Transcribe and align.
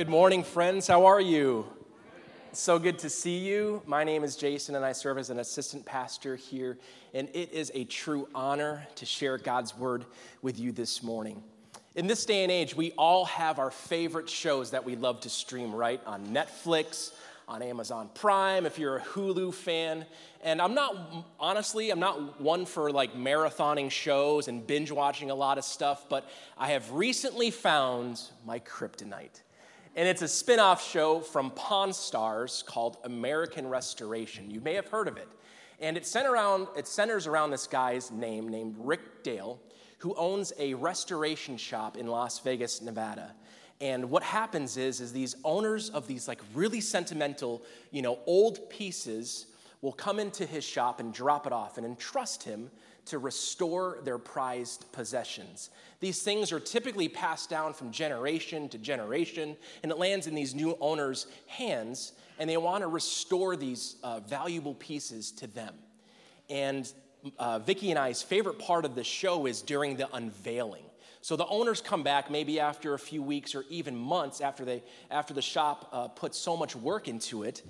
Good 0.00 0.08
morning, 0.08 0.44
friends. 0.44 0.86
How 0.86 1.04
are 1.04 1.20
you? 1.20 1.66
So 2.52 2.78
good 2.78 2.98
to 3.00 3.10
see 3.10 3.36
you. 3.36 3.82
My 3.84 4.02
name 4.02 4.24
is 4.24 4.34
Jason, 4.34 4.74
and 4.74 4.82
I 4.82 4.92
serve 4.92 5.18
as 5.18 5.28
an 5.28 5.40
assistant 5.40 5.84
pastor 5.84 6.36
here. 6.36 6.78
And 7.12 7.28
it 7.34 7.52
is 7.52 7.70
a 7.74 7.84
true 7.84 8.26
honor 8.34 8.88
to 8.94 9.04
share 9.04 9.36
God's 9.36 9.76
word 9.76 10.06
with 10.40 10.58
you 10.58 10.72
this 10.72 11.02
morning. 11.02 11.42
In 11.96 12.06
this 12.06 12.24
day 12.24 12.44
and 12.44 12.50
age, 12.50 12.74
we 12.74 12.92
all 12.92 13.26
have 13.26 13.58
our 13.58 13.70
favorite 13.70 14.30
shows 14.30 14.70
that 14.70 14.86
we 14.86 14.96
love 14.96 15.20
to 15.20 15.28
stream, 15.28 15.70
right? 15.74 16.00
On 16.06 16.28
Netflix, 16.28 17.12
on 17.46 17.60
Amazon 17.60 18.08
Prime, 18.14 18.64
if 18.64 18.78
you're 18.78 18.96
a 18.96 19.02
Hulu 19.02 19.52
fan. 19.52 20.06
And 20.42 20.62
I'm 20.62 20.72
not, 20.72 20.96
honestly, 21.38 21.90
I'm 21.90 22.00
not 22.00 22.40
one 22.40 22.64
for 22.64 22.90
like 22.90 23.12
marathoning 23.12 23.90
shows 23.90 24.48
and 24.48 24.66
binge 24.66 24.90
watching 24.90 25.30
a 25.30 25.34
lot 25.34 25.58
of 25.58 25.64
stuff, 25.64 26.06
but 26.08 26.26
I 26.56 26.68
have 26.68 26.90
recently 26.90 27.50
found 27.50 28.22
my 28.46 28.60
kryptonite. 28.60 29.42
And 29.96 30.06
it's 30.06 30.22
a 30.22 30.28
spin 30.28 30.60
off 30.60 30.86
show 30.86 31.18
from 31.20 31.50
Pawn 31.50 31.92
Stars 31.92 32.62
called 32.66 32.98
American 33.04 33.66
Restoration. 33.66 34.48
You 34.50 34.60
may 34.60 34.74
have 34.74 34.86
heard 34.86 35.08
of 35.08 35.16
it. 35.16 35.28
And 35.80 35.96
it, 35.96 36.14
around, 36.16 36.68
it 36.76 36.86
centers 36.86 37.26
around 37.26 37.50
this 37.50 37.66
guy's 37.66 38.10
name, 38.10 38.48
named 38.48 38.76
Rick 38.78 39.24
Dale, 39.24 39.58
who 39.98 40.14
owns 40.14 40.52
a 40.58 40.74
restoration 40.74 41.56
shop 41.56 41.96
in 41.96 42.06
Las 42.06 42.38
Vegas, 42.38 42.80
Nevada. 42.80 43.34
And 43.80 44.10
what 44.10 44.22
happens 44.22 44.76
is, 44.76 45.00
is 45.00 45.12
these 45.12 45.34
owners 45.42 45.90
of 45.90 46.06
these 46.06 46.28
like 46.28 46.40
really 46.54 46.80
sentimental, 46.80 47.62
you 47.90 48.02
know, 48.02 48.18
old 48.26 48.70
pieces 48.70 49.46
will 49.82 49.92
come 49.92 50.18
into 50.18 50.44
his 50.44 50.64
shop 50.64 51.00
and 51.00 51.12
drop 51.12 51.46
it 51.46 51.52
off 51.52 51.78
and 51.78 51.86
entrust 51.86 52.42
him 52.42 52.70
to 53.06 53.18
restore 53.18 53.98
their 54.04 54.18
prized 54.18 54.84
possessions. 54.92 55.70
These 56.00 56.22
things 56.22 56.52
are 56.52 56.60
typically 56.60 57.08
passed 57.08 57.48
down 57.48 57.72
from 57.72 57.90
generation 57.90 58.68
to 58.68 58.78
generation, 58.78 59.56
and 59.82 59.90
it 59.90 59.98
lands 59.98 60.26
in 60.26 60.34
these 60.34 60.54
new 60.54 60.76
owners' 60.80 61.26
hands, 61.46 62.12
and 62.38 62.48
they 62.48 62.56
want 62.56 62.82
to 62.82 62.88
restore 62.88 63.56
these 63.56 63.96
uh, 64.02 64.20
valuable 64.20 64.74
pieces 64.74 65.32
to 65.32 65.46
them. 65.46 65.74
And 66.48 66.92
uh, 67.38 67.58
Vicki 67.58 67.90
and 67.90 67.98
I's 67.98 68.22
favorite 68.22 68.58
part 68.58 68.84
of 68.84 68.94
the 68.94 69.04
show 69.04 69.46
is 69.46 69.62
during 69.62 69.96
the 69.96 70.14
unveiling. 70.14 70.84
So 71.22 71.36
the 71.36 71.46
owners 71.46 71.82
come 71.82 72.02
back 72.02 72.30
maybe 72.30 72.60
after 72.60 72.94
a 72.94 72.98
few 72.98 73.22
weeks 73.22 73.54
or 73.54 73.64
even 73.68 73.96
months 73.96 74.40
after, 74.40 74.64
they, 74.64 74.82
after 75.10 75.34
the 75.34 75.42
shop 75.42 75.88
uh, 75.92 76.08
puts 76.08 76.38
so 76.38 76.56
much 76.56 76.74
work 76.74 77.08
into 77.08 77.42
it, 77.42 77.62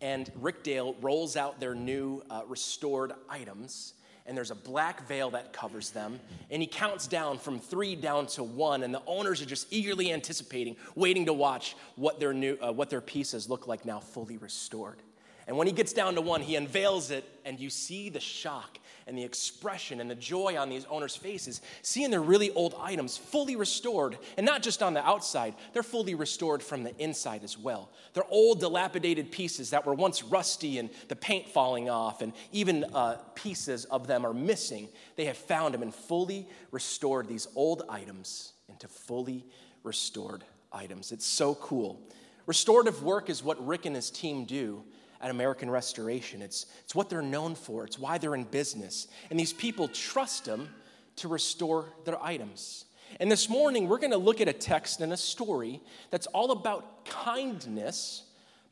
and 0.00 0.30
Rick 0.36 0.62
Dale 0.62 0.94
rolls 1.00 1.36
out 1.36 1.60
their 1.60 1.74
new 1.74 2.22
uh, 2.30 2.42
restored 2.46 3.12
items 3.28 3.94
and 4.26 4.36
there's 4.36 4.50
a 4.50 4.56
black 4.56 5.06
veil 5.06 5.30
that 5.30 5.52
covers 5.52 5.90
them. 5.90 6.18
And 6.50 6.60
he 6.60 6.66
counts 6.66 7.06
down 7.06 7.38
from 7.38 7.58
three 7.58 7.94
down 7.94 8.26
to 8.28 8.42
one, 8.42 8.82
and 8.82 8.92
the 8.92 9.02
owners 9.06 9.40
are 9.40 9.46
just 9.46 9.68
eagerly 9.70 10.12
anticipating, 10.12 10.76
waiting 10.94 11.26
to 11.26 11.32
watch 11.32 11.76
what 11.94 12.18
their, 12.18 12.32
new, 12.32 12.58
uh, 12.60 12.72
what 12.72 12.90
their 12.90 13.00
pieces 13.00 13.48
look 13.48 13.66
like 13.66 13.84
now 13.84 14.00
fully 14.00 14.36
restored. 14.36 15.00
And 15.46 15.56
when 15.56 15.68
he 15.68 15.72
gets 15.72 15.92
down 15.92 16.16
to 16.16 16.20
one, 16.20 16.40
he 16.40 16.56
unveils 16.56 17.12
it, 17.12 17.24
and 17.44 17.60
you 17.60 17.70
see 17.70 18.08
the 18.08 18.20
shock 18.20 18.78
and 19.06 19.16
the 19.16 19.22
expression 19.22 20.00
and 20.00 20.10
the 20.10 20.16
joy 20.16 20.56
on 20.58 20.68
these 20.68 20.84
owners' 20.86 21.14
faces, 21.14 21.60
seeing 21.82 22.10
their 22.10 22.22
really 22.22 22.50
old 22.50 22.74
items 22.80 23.16
fully 23.16 23.54
restored. 23.54 24.18
And 24.36 24.44
not 24.44 24.62
just 24.62 24.82
on 24.82 24.94
the 24.94 25.06
outside, 25.06 25.54
they're 25.72 25.84
fully 25.84 26.14
restored 26.14 26.62
from 26.62 26.82
the 26.82 26.96
inside 26.98 27.44
as 27.44 27.56
well. 27.56 27.90
They're 28.14 28.24
old, 28.28 28.60
dilapidated 28.60 29.30
pieces 29.30 29.70
that 29.70 29.86
were 29.86 29.94
once 29.94 30.24
rusty 30.24 30.78
and 30.78 30.90
the 31.08 31.16
paint 31.16 31.48
falling 31.48 31.88
off, 31.88 32.20
and 32.20 32.32
even 32.50 32.84
uh, 32.92 33.18
pieces 33.34 33.84
of 33.86 34.08
them 34.08 34.26
are 34.26 34.34
missing. 34.34 34.88
They 35.14 35.26
have 35.26 35.36
found 35.36 35.74
them 35.74 35.82
and 35.82 35.94
fully 35.94 36.48
restored 36.72 37.28
these 37.28 37.46
old 37.54 37.84
items 37.88 38.54
into 38.68 38.88
fully 38.88 39.44
restored 39.84 40.42
items. 40.72 41.12
It's 41.12 41.26
so 41.26 41.54
cool. 41.54 42.00
Restorative 42.46 43.02
work 43.02 43.30
is 43.30 43.42
what 43.42 43.64
Rick 43.64 43.86
and 43.86 43.94
his 43.94 44.10
team 44.10 44.44
do 44.44 44.82
at 45.20 45.30
American 45.30 45.70
Restoration. 45.70 46.42
It's, 46.42 46.66
it's 46.84 46.94
what 46.94 47.08
they're 47.08 47.22
known 47.22 47.54
for, 47.54 47.84
it's 47.84 47.98
why 47.98 48.18
they're 48.18 48.34
in 48.34 48.44
business. 48.44 49.08
And 49.30 49.38
these 49.38 49.52
people 49.52 49.88
trust 49.88 50.44
them 50.44 50.68
to 51.16 51.28
restore 51.28 51.86
their 52.04 52.22
items. 52.22 52.84
And 53.20 53.30
this 53.30 53.48
morning, 53.48 53.88
we're 53.88 53.98
going 53.98 54.10
to 54.12 54.18
look 54.18 54.40
at 54.40 54.48
a 54.48 54.52
text 54.52 55.00
and 55.00 55.12
a 55.12 55.16
story 55.16 55.80
that's 56.10 56.26
all 56.28 56.50
about 56.50 57.04
kindness, 57.04 58.24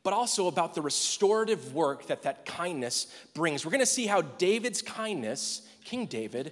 but 0.03 0.13
also 0.13 0.47
about 0.47 0.75
the 0.75 0.81
restorative 0.81 1.73
work 1.73 2.07
that 2.07 2.23
that 2.23 2.45
kindness 2.45 3.07
brings. 3.33 3.65
We're 3.65 3.71
going 3.71 3.79
to 3.79 3.85
see 3.85 4.05
how 4.05 4.21
David's 4.21 4.81
kindness, 4.81 5.61
King 5.83 6.05
David, 6.05 6.51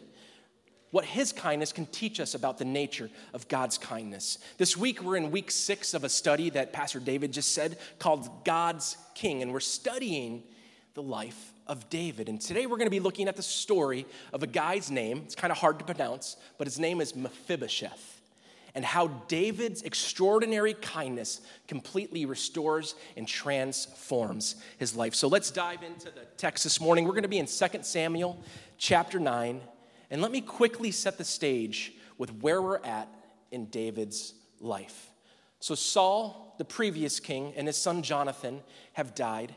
what 0.93 1.05
his 1.05 1.31
kindness 1.31 1.73
can 1.73 1.87
teach 1.87 2.19
us 2.19 2.35
about 2.35 2.59
the 2.59 2.65
nature 2.65 3.09
of 3.33 3.47
God's 3.47 3.79
kindness. 3.79 4.37
This 4.59 4.77
week, 4.77 5.01
we're 5.01 5.15
in 5.15 5.31
week 5.31 5.49
six 5.49 5.95
of 5.95 6.03
a 6.03 6.09
study 6.09 6.51
that 6.51 6.71
Pastor 6.71 6.99
David 6.99 7.33
just 7.33 7.51
said 7.51 7.79
called 7.97 8.29
God's 8.45 8.95
King, 9.15 9.41
and 9.41 9.51
we're 9.51 9.59
studying 9.59 10.43
the 10.93 11.01
life 11.01 11.51
of 11.65 11.89
David. 11.89 12.29
And 12.29 12.39
today, 12.39 12.67
we're 12.67 12.77
going 12.77 12.85
to 12.85 12.91
be 12.91 12.99
looking 12.99 13.27
at 13.27 13.35
the 13.35 13.41
story 13.41 14.05
of 14.33 14.43
a 14.43 14.47
guy's 14.47 14.91
name. 14.91 15.23
It's 15.25 15.33
kind 15.33 15.49
of 15.49 15.57
hard 15.57 15.79
to 15.79 15.85
pronounce, 15.85 16.37
but 16.59 16.67
his 16.67 16.77
name 16.77 17.01
is 17.01 17.15
Mephibosheth. 17.15 18.21
And 18.75 18.85
how 18.85 19.07
David's 19.27 19.81
extraordinary 19.81 20.75
kindness 20.75 21.41
completely 21.67 22.27
restores 22.27 22.93
and 23.17 23.27
transforms 23.27 24.57
his 24.77 24.95
life. 24.95 25.15
So 25.15 25.27
let's 25.27 25.49
dive 25.49 25.81
into 25.81 26.11
the 26.11 26.25
text 26.37 26.63
this 26.63 26.79
morning. 26.79 27.05
We're 27.05 27.13
going 27.13 27.23
to 27.23 27.29
be 27.29 27.39
in 27.39 27.47
2 27.47 27.65
Samuel 27.81 28.37
chapter 28.77 29.19
9, 29.19 29.59
and 30.13 30.21
let 30.21 30.31
me 30.31 30.41
quickly 30.41 30.91
set 30.91 31.17
the 31.17 31.23
stage 31.23 31.91
with 32.19 32.31
where 32.35 32.61
we're 32.61 32.77
at 32.85 33.09
in 33.51 33.65
David's 33.65 34.35
life. 34.59 35.09
So, 35.59 35.73
Saul, 35.73 36.53
the 36.59 36.65
previous 36.65 37.19
king, 37.19 37.51
and 37.57 37.65
his 37.65 37.77
son 37.77 38.03
Jonathan 38.03 38.61
have 38.93 39.15
died. 39.15 39.55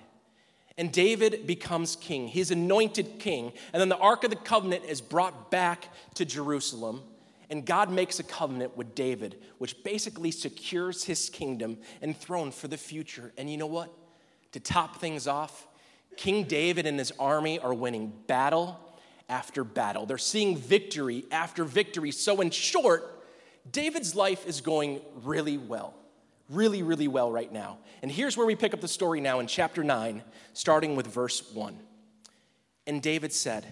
And 0.79 0.91
David 0.91 1.47
becomes 1.47 1.95
king. 1.95 2.27
He's 2.27 2.51
anointed 2.51 3.19
king. 3.19 3.53
And 3.75 3.81
then 3.83 3.91
the 3.91 3.99
Ark 3.99 4.25
of 4.25 4.31
the 4.31 4.37
Covenant 4.37 4.85
is 4.87 5.03
brought 5.03 5.51
back 5.51 5.91
to 6.15 6.25
Jerusalem. 6.25 7.03
And 7.51 7.67
God 7.67 7.91
makes 7.91 8.19
a 8.19 8.23
covenant 8.23 8.79
with 8.79 8.95
David, 8.95 9.37
which 9.59 9.85
basically 9.85 10.31
secures 10.31 11.05
his 11.05 11.29
kingdom 11.29 11.77
and 12.01 12.17
throne 12.17 12.51
for 12.51 12.67
the 12.67 12.79
future. 12.79 13.31
And 13.37 13.51
you 13.51 13.59
know 13.59 13.67
what? 13.67 13.93
To 14.53 14.61
top 14.61 15.01
things 15.03 15.27
off, 15.27 15.69
King 16.17 16.45
David 16.45 16.87
and 16.87 16.99
his 16.99 17.13
army 17.19 17.59
are 17.59 17.75
winning 17.75 18.11
battle 18.27 18.81
after 19.29 19.65
battle. 19.65 20.07
They're 20.07 20.19
seeing 20.19 20.57
victory 20.57 21.25
after 21.31 21.65
victory. 21.65 22.11
So, 22.11 22.41
in 22.41 22.51
short, 22.51 23.25
David's 23.71 24.15
life 24.15 24.47
is 24.47 24.61
going 24.61 25.01
really 25.25 25.59
well. 25.59 25.95
Really, 26.49 26.83
really 26.83 27.09
well 27.09 27.31
right 27.31 27.53
now. 27.53 27.79
And 28.03 28.11
here's 28.11 28.37
where 28.37 28.47
we 28.47 28.55
pick 28.55 28.73
up 28.73 28.81
the 28.81 28.89
story 28.89 29.21
now 29.21 29.41
in 29.41 29.49
chapter 29.49 29.83
9, 29.83 30.23
starting 30.53 30.95
with 30.95 31.07
verse 31.09 31.43
1. 31.53 31.77
And 32.87 33.03
David 33.03 33.33
said, 33.33 33.67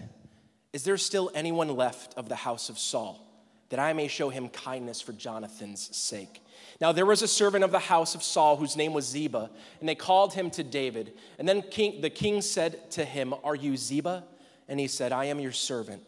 Is 0.73 0.83
there 0.83 0.97
still 0.97 1.31
anyone 1.33 1.69
left 1.69 2.13
of 2.15 2.27
the 2.27 2.35
house 2.35 2.67
of 2.67 2.77
Saul, 2.77 3.25
that 3.69 3.79
I 3.79 3.93
may 3.93 4.09
show 4.09 4.29
him 4.29 4.49
kindness 4.49 4.99
for 4.99 5.13
Jonathan's 5.13 5.95
sake? 5.95 6.41
Now 6.81 6.91
there 6.91 7.05
was 7.05 7.21
a 7.21 7.27
servant 7.29 7.63
of 7.63 7.71
the 7.71 7.79
house 7.79 8.13
of 8.13 8.23
Saul 8.23 8.57
whose 8.57 8.75
name 8.75 8.91
was 8.91 9.07
Ziba, 9.07 9.49
and 9.79 9.87
they 9.87 9.95
called 9.95 10.33
him 10.33 10.49
to 10.51 10.63
David. 10.63 11.13
And 11.39 11.47
then 11.47 11.61
king, 11.61 12.01
the 12.01 12.09
king 12.09 12.41
said 12.41 12.91
to 12.91 13.05
him, 13.05 13.33
Are 13.45 13.55
you 13.55 13.77
Ziba? 13.77 14.25
And 14.67 14.79
he 14.79 14.87
said, 14.87 15.11
I 15.11 15.25
am 15.25 15.39
your 15.39 15.51
servant. 15.51 16.03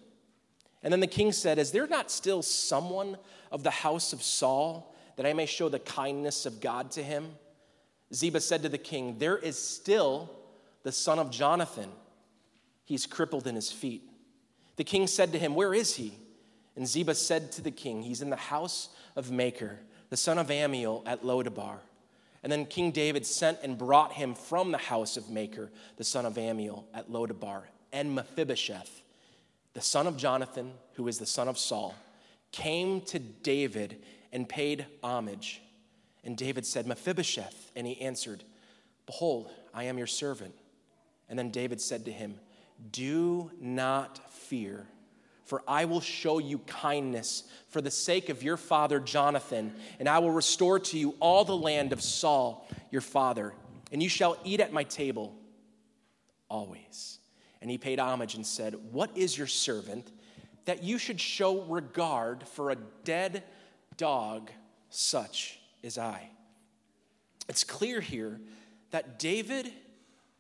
And 0.84 0.92
then 0.92 1.00
the 1.00 1.08
king 1.08 1.32
said, 1.32 1.60
Is 1.60 1.72
there 1.72 1.88
not 1.88 2.12
still 2.12 2.42
someone 2.42 3.18
of 3.52 3.64
the 3.64 3.72
house 3.72 4.14
of 4.14 4.24
Saul 4.24 4.96
that 5.16 5.26
I 5.26 5.34
may 5.34 5.46
show 5.46 5.70
the 5.70 5.80
kindness 5.80 6.46
of 6.46 6.62
God 6.62 6.92
to 6.92 7.04
him? 7.04 7.30
Ziba 8.14 8.40
said 8.40 8.64
to 8.64 8.70
the 8.70 8.78
king, 8.78 9.18
There 9.20 9.38
is 9.38 9.62
still 9.62 10.32
the 10.84 10.92
son 10.92 11.20
of 11.20 11.30
Jonathan. 11.30 11.90
He's 12.86 13.06
crippled 13.06 13.48
in 13.48 13.56
his 13.56 13.72
feet. 13.72 14.10
The 14.78 14.84
king 14.84 15.08
said 15.08 15.34
to 15.34 15.40
him, 15.40 15.56
Where 15.56 15.74
is 15.74 15.96
he? 15.96 16.14
And 16.76 16.88
Ziba 16.88 17.16
said 17.16 17.52
to 17.54 17.62
the 17.62 17.72
king, 17.72 18.04
He's 18.04 18.22
in 18.22 18.30
the 18.30 18.36
house 18.36 18.90
of 19.16 19.32
Machir, 19.32 19.80
the 20.10 20.18
son 20.18 20.38
of 20.38 20.48
Ammiel 20.48 21.04
at 21.06 21.24
Lodabar. 21.24 21.80
And 22.44 22.52
then 22.52 22.66
King 22.66 22.92
David 22.92 23.26
sent 23.26 23.60
and 23.64 23.78
brought 23.78 24.14
him 24.14 24.36
from 24.36 24.72
the 24.72 24.78
house 24.78 25.18
of 25.18 25.30
Machir, 25.30 25.72
the 25.98 26.04
son 26.04 26.26
of 26.26 26.36
Ammiel 26.36 26.86
at 26.94 27.10
Lodabar 27.10 27.64
and 27.98 28.14
Mephibosheth, 28.14 29.02
the 29.74 29.82
son 29.82 30.06
of 30.06 30.18
Jonathan, 30.18 30.72
who 30.94 31.08
is 31.08 31.18
the 31.18 31.26
son 31.26 31.48
of 31.48 31.58
Saul, 31.58 31.96
came 32.52 33.02
to 33.02 33.18
David 33.18 34.04
and 34.32 34.48
paid 34.48 34.86
homage. 35.04 35.64
And 36.24 36.38
David 36.38 36.64
said, 36.64 36.86
Mephibosheth. 36.86 37.72
And 37.76 37.88
he 37.88 38.00
answered, 38.00 38.44
Behold, 39.08 39.50
I 39.74 39.86
am 39.86 39.98
your 39.98 40.06
servant. 40.06 40.54
And 41.28 41.40
then 41.40 41.50
David 41.50 41.82
said 41.82 42.06
to 42.06 42.12
him, 42.12 42.36
Do 42.92 43.50
not 43.60 44.32
fear, 44.32 44.86
for 45.44 45.64
I 45.68 45.86
will 45.86 46.02
show 46.02 46.38
you 46.38 46.60
kindness 46.60 47.46
for 47.68 47.82
the 47.82 47.90
sake 47.90 48.30
of 48.30 48.44
your 48.44 48.58
father 48.58 49.00
Jonathan, 49.00 49.74
and 50.00 50.08
I 50.08 50.20
will 50.20 50.32
restore 50.32 50.80
to 50.80 51.00
you 51.00 51.16
all 51.20 51.46
the 51.46 51.58
land 51.58 51.94
of 51.94 52.04
Saul, 52.04 52.68
your 52.92 53.02
father, 53.02 53.56
and 53.92 54.04
you 54.04 54.10
shall 54.10 54.38
eat 54.44 54.60
at 54.60 54.72
my 54.72 54.84
table 54.84 55.36
always. 56.48 57.17
And 57.62 57.72
he 57.72 57.78
paid 57.78 58.00
homage 58.00 58.36
and 58.36 58.46
said, 58.46 58.76
What 58.92 59.16
is 59.16 59.38
your 59.38 59.48
servant 59.48 60.12
that 60.66 60.84
you 60.84 60.98
should 60.98 61.20
show 61.20 61.62
regard 61.64 62.48
for 62.48 62.72
a 62.72 62.78
dead 63.04 63.44
dog 63.98 64.52
such 64.90 65.60
as 65.84 65.98
I? 65.98 66.30
it's 67.48 67.64
clear 67.64 68.02
here 68.02 68.40
that 68.92 69.20
David 69.20 69.72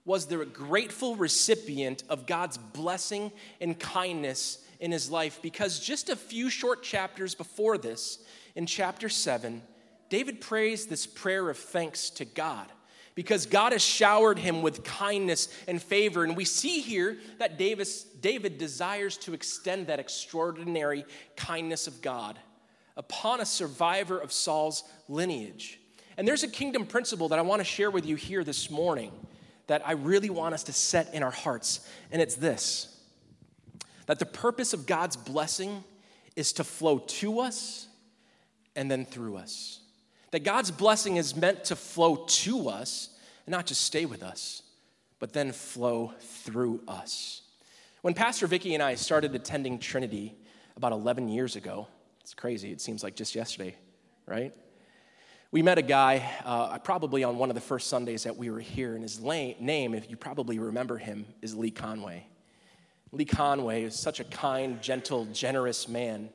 was 0.05 0.25
the 0.25 0.45
grateful 0.45 1.15
recipient 1.15 2.03
of 2.09 2.25
God's 2.25 2.57
blessing 2.57 3.31
and 3.59 3.77
kindness 3.77 4.63
in 4.79 4.91
his 4.91 5.11
life 5.11 5.39
because 5.41 5.79
just 5.79 6.09
a 6.09 6.15
few 6.15 6.49
short 6.49 6.83
chapters 6.83 7.35
before 7.35 7.77
this, 7.77 8.19
in 8.55 8.65
chapter 8.65 9.09
7, 9.09 9.61
David 10.09 10.39
prays 10.39 10.85
this 10.85 11.05
prayer 11.05 11.49
of 11.49 11.57
thanks 11.57 12.09
to 12.11 12.25
God 12.25 12.67
because 13.17 13.47
God 13.47 13.71
has 13.71 13.81
showered 13.81 14.37
him 14.37 14.61
with 14.61 14.83
kindness 14.83 15.49
and 15.67 15.81
favor. 15.81 16.23
And 16.23 16.37
we 16.37 16.45
see 16.45 16.81
here 16.81 17.17
that 17.39 17.57
Davis, 17.57 18.03
David 18.03 18.59
desires 18.59 19.17
to 19.17 19.33
extend 19.33 19.87
that 19.87 19.99
extraordinary 19.99 21.03
kindness 21.35 21.87
of 21.87 22.03
God 22.03 22.37
upon 22.95 23.41
a 23.41 23.45
survivor 23.45 24.19
of 24.19 24.31
Saul's 24.31 24.83
lineage. 25.09 25.79
And 26.15 26.27
there's 26.27 26.43
a 26.43 26.47
kingdom 26.47 26.85
principle 26.85 27.29
that 27.29 27.39
I 27.39 27.41
want 27.41 27.59
to 27.59 27.63
share 27.63 27.89
with 27.89 28.05
you 28.05 28.15
here 28.15 28.43
this 28.43 28.69
morning 28.69 29.11
that 29.65 29.81
I 29.83 29.93
really 29.93 30.29
want 30.29 30.53
us 30.53 30.61
to 30.65 30.71
set 30.71 31.11
in 31.15 31.23
our 31.23 31.31
hearts, 31.31 31.89
and 32.11 32.21
it's 32.21 32.35
this 32.35 32.93
that 34.05 34.19
the 34.19 34.27
purpose 34.27 34.73
of 34.73 34.85
God's 34.85 35.17
blessing 35.17 35.83
is 36.35 36.53
to 36.53 36.63
flow 36.63 36.99
to 36.99 37.39
us 37.39 37.87
and 38.75 38.91
then 38.91 39.05
through 39.05 39.37
us. 39.37 39.81
That 40.31 40.43
God's 40.43 40.71
blessing 40.71 41.15
is 41.15 41.35
meant 41.35 41.65
to 41.65 41.75
flow 41.75 42.25
to 42.27 42.69
us 42.69 43.09
and 43.45 43.51
not 43.51 43.65
just 43.65 43.81
stay 43.81 44.05
with 44.05 44.23
us, 44.23 44.61
but 45.19 45.33
then 45.33 45.51
flow 45.51 46.13
through 46.19 46.81
us. 46.87 47.41
When 48.01 48.13
Pastor 48.13 48.45
Vicky 48.47 48.73
and 48.73 48.83
I 48.83 48.95
started 48.95 49.33
attending 49.35 49.79
Trinity 49.79 50.35
about 50.75 50.91
11 50.91 51.29
years 51.29 51.55
ago, 51.55 51.87
it's 52.21 52.33
crazy, 52.33 52.71
it 52.71 52.81
seems 52.81 53.03
like 53.03 53.15
just 53.15 53.35
yesterday, 53.35 53.75
right? 54.25 54.53
We 55.49 55.61
met 55.61 55.77
a 55.77 55.81
guy 55.81 56.29
uh, 56.43 56.77
probably 56.79 57.23
on 57.23 57.37
one 57.37 57.49
of 57.49 57.55
the 57.55 57.61
first 57.61 57.87
Sundays 57.87 58.23
that 58.23 58.35
we 58.35 58.49
were 58.49 58.59
here, 58.59 58.95
and 58.95 59.01
his 59.01 59.21
name, 59.21 59.93
if 59.93 60.09
you 60.09 60.17
probably 60.17 60.59
remember 60.59 60.97
him, 60.97 61.25
is 61.41 61.55
Lee 61.55 61.71
Conway. 61.71 62.27
Lee 63.13 63.23
Conway 63.23 63.83
is 63.83 63.97
such 63.97 64.19
a 64.19 64.25
kind, 64.25 64.81
gentle, 64.81 65.25
generous 65.31 65.87
man 65.87 66.29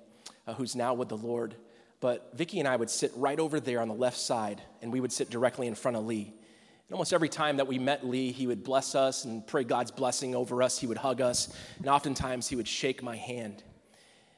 uh, 0.47 0.55
who's 0.55 0.75
now 0.75 0.95
with 0.95 1.11
the 1.11 1.17
Lord. 1.17 1.55
But 2.03 2.33
Vicki 2.35 2.59
and 2.59 2.67
I 2.67 2.75
would 2.75 2.91
sit 2.91 3.13
right 3.15 3.39
over 3.39 3.61
there 3.61 3.81
on 3.81 3.87
the 3.87 3.95
left 3.95 4.19
side, 4.19 4.61
and 4.83 4.93
we 4.93 4.99
would 4.99 5.13
sit 5.13 5.31
directly 5.31 5.69
in 5.69 5.77
front 5.77 5.97
of 5.97 6.05
Lee. 6.05 6.25
And 6.25 6.95
almost 6.95 7.13
every 7.13 7.29
time 7.29 7.59
that 7.59 7.69
we 7.69 7.79
met 7.79 8.05
Lee, 8.05 8.33
he 8.33 8.49
would 8.49 8.65
bless 8.65 8.97
us 8.97 9.25
and 9.25 9.47
pray 9.47 9.63
God's 9.63 9.93
blessing 9.93 10.35
over 10.35 10.65
us. 10.65 10.77
He 10.77 10.89
would 10.89 10.97
hug 10.99 11.21
us, 11.21 11.57
and 11.79 11.87
oftentimes 11.87 12.49
he 12.49 12.57
would 12.57 12.67
shake 12.67 13.05
my 13.05 13.15
hand. 13.15 13.63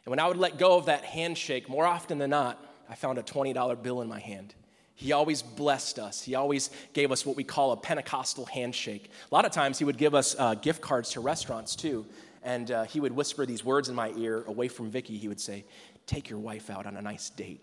And 0.05 0.11
when 0.11 0.19
I 0.19 0.29
would 0.29 0.37
let 0.37 0.59
go 0.59 0.77
of 0.77 0.85
that 0.87 1.05
handshake, 1.05 1.67
more 1.67 1.87
often 1.87 2.19
than 2.19 2.29
not, 2.29 2.63
I 2.91 2.97
found 2.97 3.17
a 3.17 3.23
$20 3.23 3.83
bill 3.83 4.03
in 4.03 4.09
my 4.09 4.21
hand. 4.21 4.55
He 4.95 5.13
always 5.13 5.41
blessed 5.41 5.99
us. 5.99 6.21
He 6.21 6.35
always 6.35 6.69
gave 6.93 7.11
us 7.13 7.25
what 7.25 7.35
we 7.35 7.45
call 7.45 7.73
a 7.73 7.79
Pentecostal 7.79 8.45
handshake. 8.45 9.11
A 9.33 9.35
lot 9.35 9.47
of 9.47 9.53
times, 9.53 9.79
he 9.79 9.87
would 9.87 9.97
give 9.97 10.15
us 10.15 10.37
uh, 10.39 10.55
gift 10.55 10.83
cards 10.83 11.13
to 11.13 11.21
restaurants 11.21 11.75
too. 11.75 12.05
And 12.43 12.71
uh, 12.71 12.85
he 12.85 13.01
would 13.01 13.13
whisper 13.13 13.47
these 13.47 13.65
words 13.65 13.89
in 13.89 13.95
my 13.95 14.13
ear 14.19 14.45
away 14.47 14.69
from 14.69 14.91
Vicky. 14.91 15.17
He 15.17 15.29
would 15.29 15.41
say, 15.41 15.65
Take 16.07 16.29
your 16.29 16.39
wife 16.39 16.71
out 16.71 16.87
on 16.87 16.97
a 16.97 17.03
nice 17.03 17.31
date, 17.31 17.63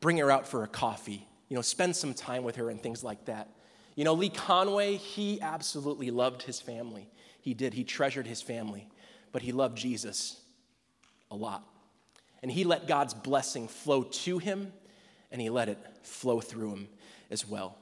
bring 0.00 0.18
her 0.18 0.30
out 0.30 0.46
for 0.46 0.64
a 0.64 0.68
coffee, 0.68 1.26
you 1.48 1.54
know, 1.54 1.62
spend 1.62 1.96
some 1.96 2.14
time 2.14 2.44
with 2.44 2.56
her 2.56 2.70
and 2.70 2.82
things 2.82 3.02
like 3.04 3.24
that. 3.26 3.48
You 3.94 4.04
know, 4.04 4.14
Lee 4.14 4.28
Conway, 4.28 4.96
he 4.96 5.40
absolutely 5.40 6.10
loved 6.10 6.42
his 6.42 6.60
family. 6.60 7.08
He 7.40 7.54
did. 7.54 7.74
He 7.74 7.84
treasured 7.84 8.26
his 8.26 8.42
family, 8.42 8.88
but 9.32 9.42
he 9.42 9.52
loved 9.52 9.76
Jesus 9.76 10.40
a 11.30 11.36
lot. 11.36 11.64
And 12.42 12.50
he 12.50 12.64
let 12.64 12.86
God's 12.86 13.14
blessing 13.14 13.66
flow 13.66 14.04
to 14.04 14.38
him 14.38 14.72
and 15.30 15.40
he 15.40 15.50
let 15.50 15.68
it 15.68 15.78
flow 16.02 16.40
through 16.40 16.70
him 16.70 16.88
as 17.30 17.46
well. 17.46 17.76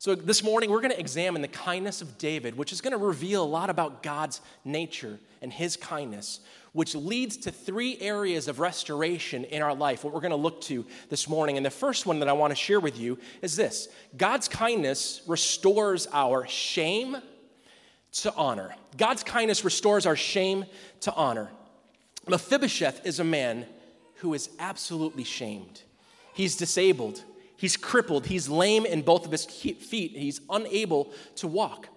So, 0.00 0.14
this 0.14 0.44
morning, 0.44 0.70
we're 0.70 0.80
going 0.80 0.92
to 0.92 1.00
examine 1.00 1.42
the 1.42 1.48
kindness 1.48 2.02
of 2.02 2.18
David, 2.18 2.56
which 2.56 2.72
is 2.72 2.80
going 2.80 2.92
to 2.92 3.04
reveal 3.04 3.42
a 3.42 3.46
lot 3.46 3.68
about 3.68 4.02
God's 4.02 4.40
nature 4.64 5.18
and 5.42 5.52
his 5.52 5.76
kindness, 5.76 6.38
which 6.78 6.94
leads 6.94 7.36
to 7.36 7.50
three 7.50 7.98
areas 8.00 8.46
of 8.46 8.60
restoration 8.60 9.42
in 9.46 9.62
our 9.62 9.74
life, 9.74 10.04
what 10.04 10.14
we're 10.14 10.20
going 10.20 10.30
to 10.30 10.36
look 10.36 10.60
to 10.60 10.86
this 11.08 11.28
morning. 11.28 11.56
And 11.56 11.66
the 11.66 11.70
first 11.70 12.06
one 12.06 12.20
that 12.20 12.28
I 12.28 12.32
want 12.32 12.52
to 12.52 12.54
share 12.54 12.78
with 12.78 12.96
you 12.96 13.18
is 13.42 13.56
this 13.56 13.88
God's 14.16 14.46
kindness 14.46 15.20
restores 15.26 16.06
our 16.12 16.46
shame 16.46 17.16
to 18.12 18.32
honor. 18.36 18.76
God's 18.96 19.24
kindness 19.24 19.64
restores 19.64 20.06
our 20.06 20.14
shame 20.14 20.66
to 21.00 21.12
honor. 21.14 21.50
Mephibosheth 22.28 23.04
is 23.04 23.18
a 23.18 23.24
man 23.24 23.66
who 24.18 24.32
is 24.32 24.48
absolutely 24.60 25.24
shamed. 25.24 25.82
He's 26.32 26.54
disabled, 26.54 27.24
he's 27.56 27.76
crippled, 27.76 28.24
he's 28.26 28.48
lame 28.48 28.86
in 28.86 29.02
both 29.02 29.26
of 29.26 29.32
his 29.32 29.44
feet, 29.44 30.12
he's 30.12 30.40
unable 30.48 31.12
to 31.38 31.48
walk. 31.48 31.88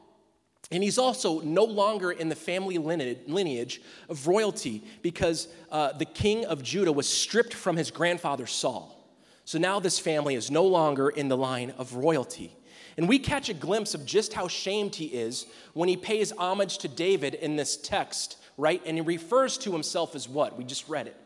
And 0.71 0.81
he's 0.81 0.97
also 0.97 1.41
no 1.41 1.65
longer 1.65 2.11
in 2.11 2.29
the 2.29 2.35
family 2.35 2.77
lineage 2.77 3.81
of 4.07 4.27
royalty 4.27 4.83
because 5.01 5.49
uh, 5.69 5.91
the 5.91 6.05
king 6.05 6.45
of 6.45 6.63
Judah 6.63 6.93
was 6.93 7.07
stripped 7.07 7.53
from 7.53 7.75
his 7.75 7.91
grandfather 7.91 8.47
Saul. 8.47 8.97
So 9.43 9.59
now 9.59 9.81
this 9.81 9.99
family 9.99 10.35
is 10.35 10.49
no 10.49 10.63
longer 10.63 11.09
in 11.09 11.27
the 11.27 11.35
line 11.35 11.73
of 11.77 11.95
royalty. 11.95 12.55
And 12.97 13.09
we 13.09 13.19
catch 13.19 13.49
a 13.49 13.53
glimpse 13.53 13.93
of 13.93 14.05
just 14.05 14.33
how 14.33 14.47
shamed 14.47 14.95
he 14.95 15.05
is 15.05 15.45
when 15.73 15.89
he 15.89 15.97
pays 15.97 16.31
homage 16.31 16.77
to 16.79 16.87
David 16.87 17.33
in 17.33 17.57
this 17.57 17.75
text, 17.75 18.37
right? 18.57 18.81
And 18.85 18.97
he 18.97 19.01
refers 19.01 19.57
to 19.59 19.71
himself 19.71 20.15
as 20.15 20.29
what? 20.29 20.57
We 20.57 20.63
just 20.63 20.87
read 20.87 21.07
it. 21.07 21.17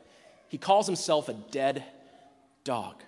He 0.47 0.57
calls 0.57 0.88
himself 0.88 1.30
a 1.30 1.33
dead 1.33 1.83
dog. 2.63 3.03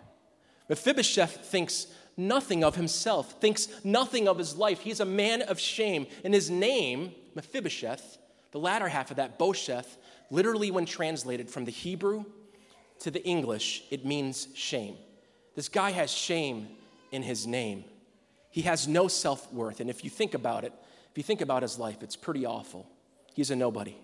Mephibosheth 0.69 1.45
thinks 1.45 1.87
nothing 2.17 2.63
of 2.63 2.75
himself, 2.75 3.39
thinks 3.39 3.69
nothing 3.83 4.27
of 4.27 4.37
his 4.37 4.57
life. 4.57 4.81
He's 4.81 4.99
a 4.99 5.05
man 5.05 5.43
of 5.43 5.59
shame. 5.59 6.07
And 6.23 6.33
his 6.33 6.49
name, 6.49 7.13
Mephibosheth, 7.35 8.17
the 8.51 8.59
latter 8.59 8.87
half 8.87 9.11
of 9.11 9.17
that, 9.17 9.37
Bosheth, 9.37 9.97
literally, 10.31 10.71
when 10.71 10.85
translated 10.85 11.49
from 11.49 11.65
the 11.65 11.71
Hebrew 11.71 12.25
to 12.99 13.11
the 13.11 13.23
English, 13.23 13.83
it 13.91 14.05
means 14.05 14.47
shame. 14.55 14.95
This 15.55 15.69
guy 15.69 15.91
has 15.91 16.11
shame 16.11 16.67
in 17.11 17.21
his 17.21 17.45
name. 17.45 17.83
He 18.49 18.63
has 18.63 18.87
no 18.87 19.07
self 19.07 19.51
worth. 19.53 19.79
And 19.79 19.89
if 19.89 20.03
you 20.03 20.09
think 20.09 20.33
about 20.33 20.63
it, 20.63 20.73
if 21.11 21.17
you 21.17 21.23
think 21.23 21.41
about 21.41 21.61
his 21.61 21.77
life, 21.77 22.01
it's 22.01 22.15
pretty 22.15 22.45
awful. 22.45 22.87
He's 23.33 23.51
a 23.51 23.55
nobody. 23.55 23.95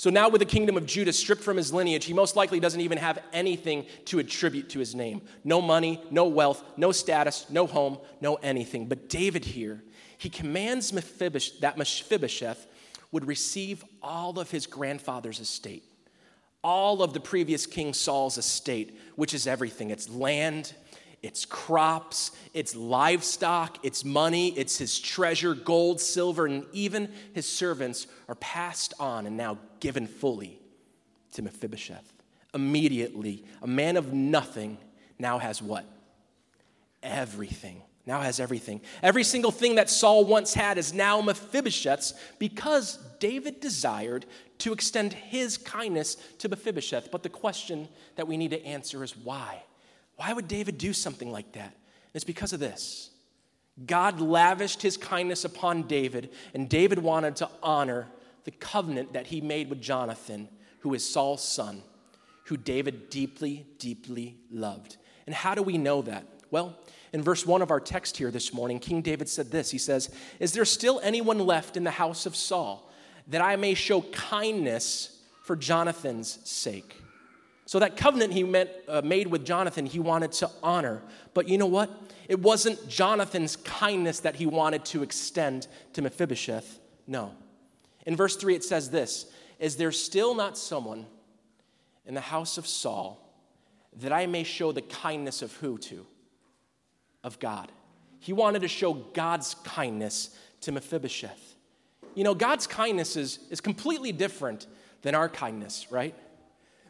So 0.00 0.08
now, 0.08 0.30
with 0.30 0.38
the 0.38 0.46
kingdom 0.46 0.78
of 0.78 0.86
Judah 0.86 1.12
stripped 1.12 1.42
from 1.42 1.58
his 1.58 1.74
lineage, 1.74 2.06
he 2.06 2.14
most 2.14 2.34
likely 2.34 2.58
doesn't 2.58 2.80
even 2.80 2.96
have 2.96 3.18
anything 3.34 3.84
to 4.06 4.18
attribute 4.18 4.70
to 4.70 4.78
his 4.78 4.94
name 4.94 5.20
no 5.44 5.60
money, 5.60 6.02
no 6.10 6.26
wealth, 6.26 6.64
no 6.78 6.90
status, 6.90 7.44
no 7.50 7.66
home, 7.66 7.98
no 8.22 8.36
anything. 8.36 8.86
But 8.86 9.10
David 9.10 9.44
here, 9.44 9.84
he 10.16 10.30
commands 10.30 10.94
Mephibosheth, 10.94 11.60
that 11.60 11.76
Mephibosheth 11.76 12.66
would 13.12 13.26
receive 13.26 13.84
all 14.02 14.38
of 14.38 14.50
his 14.50 14.66
grandfather's 14.66 15.38
estate, 15.38 15.84
all 16.64 17.02
of 17.02 17.12
the 17.12 17.20
previous 17.20 17.66
King 17.66 17.92
Saul's 17.92 18.38
estate, 18.38 18.98
which 19.16 19.34
is 19.34 19.46
everything 19.46 19.90
it's 19.90 20.08
land, 20.08 20.72
it's 21.22 21.44
crops, 21.44 22.30
it's 22.54 22.74
livestock, 22.74 23.78
it's 23.84 24.04
money, 24.04 24.48
it's 24.58 24.78
his 24.78 24.98
treasure, 24.98 25.54
gold, 25.54 26.00
silver, 26.00 26.46
and 26.46 26.64
even 26.72 27.12
his 27.34 27.46
servants 27.46 28.06
are 28.28 28.34
passed 28.36 28.94
on 28.98 29.26
and 29.26 29.36
now 29.36 29.58
given 29.80 30.06
fully 30.06 30.58
to 31.32 31.42
Mephibosheth. 31.42 32.12
Immediately, 32.54 33.44
a 33.62 33.66
man 33.66 33.96
of 33.96 34.12
nothing 34.12 34.78
now 35.18 35.38
has 35.38 35.60
what? 35.60 35.84
Everything. 37.02 37.82
Now 38.06 38.22
has 38.22 38.40
everything. 38.40 38.80
Every 39.02 39.22
single 39.22 39.52
thing 39.52 39.74
that 39.74 39.90
Saul 39.90 40.24
once 40.24 40.54
had 40.54 40.78
is 40.78 40.94
now 40.94 41.20
Mephibosheth's 41.20 42.14
because 42.38 42.98
David 43.18 43.60
desired 43.60 44.24
to 44.58 44.72
extend 44.72 45.12
his 45.12 45.58
kindness 45.58 46.16
to 46.38 46.48
Mephibosheth. 46.48 47.10
But 47.10 47.22
the 47.22 47.28
question 47.28 47.88
that 48.16 48.26
we 48.26 48.38
need 48.38 48.50
to 48.50 48.64
answer 48.64 49.04
is 49.04 49.16
why? 49.16 49.62
Why 50.20 50.34
would 50.34 50.48
David 50.48 50.76
do 50.76 50.92
something 50.92 51.32
like 51.32 51.52
that? 51.52 51.74
It's 52.12 52.26
because 52.26 52.52
of 52.52 52.60
this. 52.60 53.08
God 53.86 54.20
lavished 54.20 54.82
his 54.82 54.98
kindness 54.98 55.46
upon 55.46 55.84
David, 55.84 56.28
and 56.52 56.68
David 56.68 56.98
wanted 56.98 57.36
to 57.36 57.48
honor 57.62 58.06
the 58.44 58.50
covenant 58.50 59.14
that 59.14 59.28
he 59.28 59.40
made 59.40 59.70
with 59.70 59.80
Jonathan, 59.80 60.50
who 60.80 60.92
is 60.92 61.08
Saul's 61.08 61.42
son, 61.42 61.82
who 62.44 62.58
David 62.58 63.08
deeply, 63.08 63.64
deeply 63.78 64.36
loved. 64.50 64.98
And 65.24 65.34
how 65.34 65.54
do 65.54 65.62
we 65.62 65.78
know 65.78 66.02
that? 66.02 66.26
Well, 66.50 66.76
in 67.14 67.22
verse 67.22 67.46
1 67.46 67.62
of 67.62 67.70
our 67.70 67.80
text 67.80 68.18
here 68.18 68.30
this 68.30 68.52
morning, 68.52 68.78
King 68.78 69.00
David 69.00 69.26
said 69.26 69.50
this 69.50 69.70
He 69.70 69.78
says, 69.78 70.14
Is 70.38 70.52
there 70.52 70.66
still 70.66 71.00
anyone 71.02 71.38
left 71.38 71.78
in 71.78 71.84
the 71.84 71.92
house 71.92 72.26
of 72.26 72.36
Saul 72.36 72.92
that 73.28 73.40
I 73.40 73.56
may 73.56 73.72
show 73.72 74.02
kindness 74.02 75.18
for 75.44 75.56
Jonathan's 75.56 76.40
sake? 76.44 76.99
So 77.70 77.78
that 77.78 77.96
covenant 77.96 78.32
he 78.32 78.42
uh, 78.88 79.00
made 79.02 79.28
with 79.28 79.46
Jonathan, 79.46 79.86
he 79.86 80.00
wanted 80.00 80.32
to 80.32 80.50
honor. 80.60 81.02
But 81.34 81.48
you 81.48 81.56
know 81.56 81.68
what? 81.68 81.88
It 82.26 82.40
wasn't 82.40 82.88
Jonathan's 82.88 83.54
kindness 83.54 84.18
that 84.18 84.34
he 84.34 84.44
wanted 84.44 84.84
to 84.86 85.04
extend 85.04 85.68
to 85.92 86.02
Mephibosheth. 86.02 86.80
No. 87.06 87.32
In 88.06 88.16
verse 88.16 88.34
3, 88.34 88.56
it 88.56 88.64
says 88.64 88.90
this 88.90 89.30
Is 89.60 89.76
there 89.76 89.92
still 89.92 90.34
not 90.34 90.58
someone 90.58 91.06
in 92.04 92.14
the 92.14 92.20
house 92.20 92.58
of 92.58 92.66
Saul 92.66 93.24
that 94.00 94.12
I 94.12 94.26
may 94.26 94.42
show 94.42 94.72
the 94.72 94.82
kindness 94.82 95.40
of 95.40 95.54
who 95.58 95.78
to? 95.78 96.04
Of 97.22 97.38
God. 97.38 97.70
he 98.18 98.32
wanted 98.32 98.62
to 98.62 98.68
show 98.68 98.94
God's 98.94 99.54
kindness 99.62 100.36
to 100.62 100.72
Mephibosheth. 100.72 101.54
You 102.16 102.24
know, 102.24 102.34
God's 102.34 102.66
kindness 102.66 103.14
is, 103.14 103.38
is 103.48 103.60
completely 103.60 104.10
different 104.10 104.66
than 105.02 105.14
our 105.14 105.28
kindness, 105.28 105.86
right? 105.92 106.16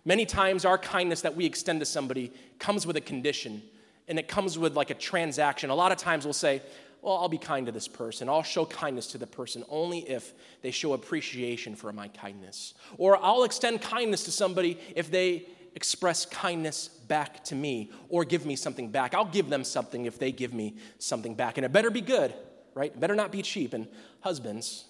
Many 0.04 0.24
times, 0.26 0.64
our 0.64 0.78
kindness 0.78 1.22
that 1.22 1.36
we 1.36 1.44
extend 1.44 1.80
to 1.80 1.86
somebody 1.86 2.32
comes 2.58 2.86
with 2.86 2.96
a 2.96 3.00
condition 3.00 3.62
and 4.08 4.18
it 4.18 4.28
comes 4.28 4.58
with 4.58 4.76
like 4.76 4.90
a 4.90 4.94
transaction. 4.94 5.70
A 5.70 5.74
lot 5.74 5.92
of 5.92 5.98
times, 5.98 6.24
we'll 6.24 6.32
say, 6.32 6.62
Well, 7.02 7.16
I'll 7.16 7.28
be 7.28 7.38
kind 7.38 7.66
to 7.66 7.72
this 7.72 7.88
person. 7.88 8.28
I'll 8.28 8.42
show 8.42 8.64
kindness 8.64 9.08
to 9.08 9.18
the 9.18 9.26
person 9.26 9.64
only 9.68 10.00
if 10.08 10.32
they 10.62 10.70
show 10.70 10.94
appreciation 10.94 11.74
for 11.74 11.92
my 11.92 12.08
kindness. 12.08 12.74
Or 12.98 13.22
I'll 13.22 13.44
extend 13.44 13.82
kindness 13.82 14.24
to 14.24 14.32
somebody 14.32 14.78
if 14.96 15.10
they 15.10 15.46
express 15.74 16.26
kindness 16.26 16.88
back 16.88 17.44
to 17.44 17.54
me 17.54 17.90
or 18.08 18.24
give 18.24 18.44
me 18.44 18.56
something 18.56 18.90
back. 18.90 19.14
I'll 19.14 19.24
give 19.24 19.48
them 19.48 19.64
something 19.64 20.06
if 20.06 20.18
they 20.18 20.32
give 20.32 20.52
me 20.52 20.76
something 20.98 21.34
back. 21.34 21.58
And 21.58 21.64
it 21.64 21.72
better 21.72 21.90
be 21.90 22.00
good, 22.00 22.34
right? 22.74 22.90
It 22.90 22.98
better 22.98 23.14
not 23.14 23.30
be 23.30 23.42
cheap. 23.42 23.72
And 23.72 23.86
husbands, 24.20 24.86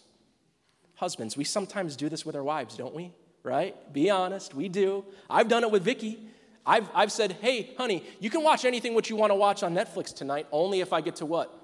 husbands, 0.95 1.37
we 1.37 1.45
sometimes 1.45 1.97
do 1.97 2.09
this 2.09 2.25
with 2.25 2.37
our 2.37 2.45
wives, 2.45 2.77
don't 2.77 2.95
we? 2.95 3.13
Right? 3.43 3.93
Be 3.93 4.11
honest, 4.11 4.55
we 4.55 4.69
do. 4.69 5.05
I've 5.29 5.49
done 5.49 5.65
it 5.65 5.71
with 5.71 5.83
Vicky. 5.83 6.21
I've, 6.67 6.89
I've 6.95 7.11
said, 7.11 7.33
hey, 7.41 7.71
honey, 7.79 8.05
you 8.21 8.29
can 8.31 8.43
watch 8.43 8.65
anything 8.65 8.95
what 8.95 9.09
you 9.09 9.17
want 9.17 9.31
to 9.31 9.35
watch 9.35 9.63
on 9.63 9.75
Netflix 9.75 10.15
tonight, 10.15 10.47
only 10.53 10.81
if 10.81 10.93
I 10.93 11.01
get 11.01 11.17
to 11.17 11.27
what? 11.27 11.57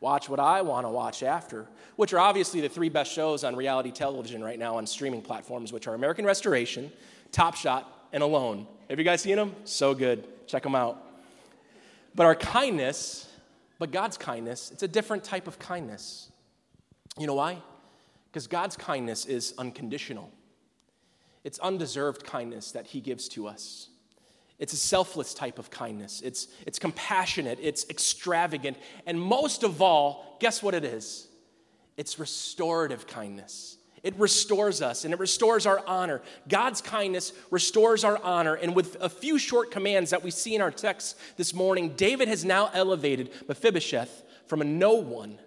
Watch 0.00 0.28
what 0.28 0.40
I 0.40 0.62
want 0.62 0.84
to 0.84 0.90
watch 0.90 1.22
after, 1.22 1.66
which 1.94 2.12
are 2.12 2.18
obviously 2.18 2.60
the 2.60 2.68
three 2.68 2.88
best 2.88 3.12
shows 3.12 3.44
on 3.44 3.56
reality 3.56 3.90
television 3.90 4.42
right 4.44 4.58
now 4.58 4.76
on 4.76 4.86
streaming 4.86 5.22
platforms, 5.22 5.72
which 5.72 5.86
are 5.86 5.94
American 5.94 6.26
Restoration, 6.26 6.92
Top 7.32 7.54
Shot, 7.54 8.08
and 8.12 8.22
Alone. 8.22 8.66
Have 8.90 8.98
you 8.98 9.04
guys 9.04 9.22
seen 9.22 9.36
them? 9.36 9.54
So 9.64 9.94
good. 9.94 10.24
Check 10.46 10.64
them 10.64 10.74
out. 10.74 11.02
But 12.14 12.26
our 12.26 12.34
kindness, 12.34 13.28
but 13.78 13.90
God's 13.90 14.18
kindness, 14.18 14.70
it's 14.70 14.82
a 14.82 14.88
different 14.88 15.24
type 15.24 15.46
of 15.46 15.58
kindness. 15.58 16.30
You 17.18 17.26
know 17.26 17.34
why? 17.34 17.62
Because 18.30 18.46
God's 18.46 18.76
kindness 18.76 19.24
is 19.24 19.54
unconditional. 19.56 20.30
It's 21.46 21.60
undeserved 21.60 22.24
kindness 22.24 22.72
that 22.72 22.88
He 22.88 23.00
gives 23.00 23.28
to 23.28 23.46
us. 23.46 23.88
It's 24.58 24.72
a 24.72 24.76
selfless 24.76 25.32
type 25.32 25.60
of 25.60 25.70
kindness. 25.70 26.20
It's, 26.24 26.48
it's 26.66 26.80
compassionate. 26.80 27.60
It's 27.62 27.88
extravagant. 27.88 28.76
And 29.06 29.20
most 29.20 29.62
of 29.62 29.80
all, 29.80 30.36
guess 30.40 30.60
what 30.60 30.74
it 30.74 30.84
is? 30.84 31.28
It's 31.96 32.18
restorative 32.18 33.06
kindness. 33.06 33.78
It 34.02 34.18
restores 34.18 34.82
us 34.82 35.04
and 35.04 35.14
it 35.14 35.20
restores 35.20 35.66
our 35.66 35.86
honor. 35.86 36.20
God's 36.48 36.80
kindness 36.80 37.32
restores 37.52 38.02
our 38.02 38.20
honor. 38.24 38.54
And 38.54 38.74
with 38.74 38.96
a 39.00 39.08
few 39.08 39.38
short 39.38 39.70
commands 39.70 40.10
that 40.10 40.24
we 40.24 40.32
see 40.32 40.56
in 40.56 40.60
our 40.60 40.72
text 40.72 41.16
this 41.36 41.54
morning, 41.54 41.90
David 41.90 42.26
has 42.26 42.44
now 42.44 42.70
elevated 42.74 43.30
Mephibosheth 43.46 44.24
from 44.48 44.62
a 44.62 44.64
no 44.64 44.94
one, 44.94 45.38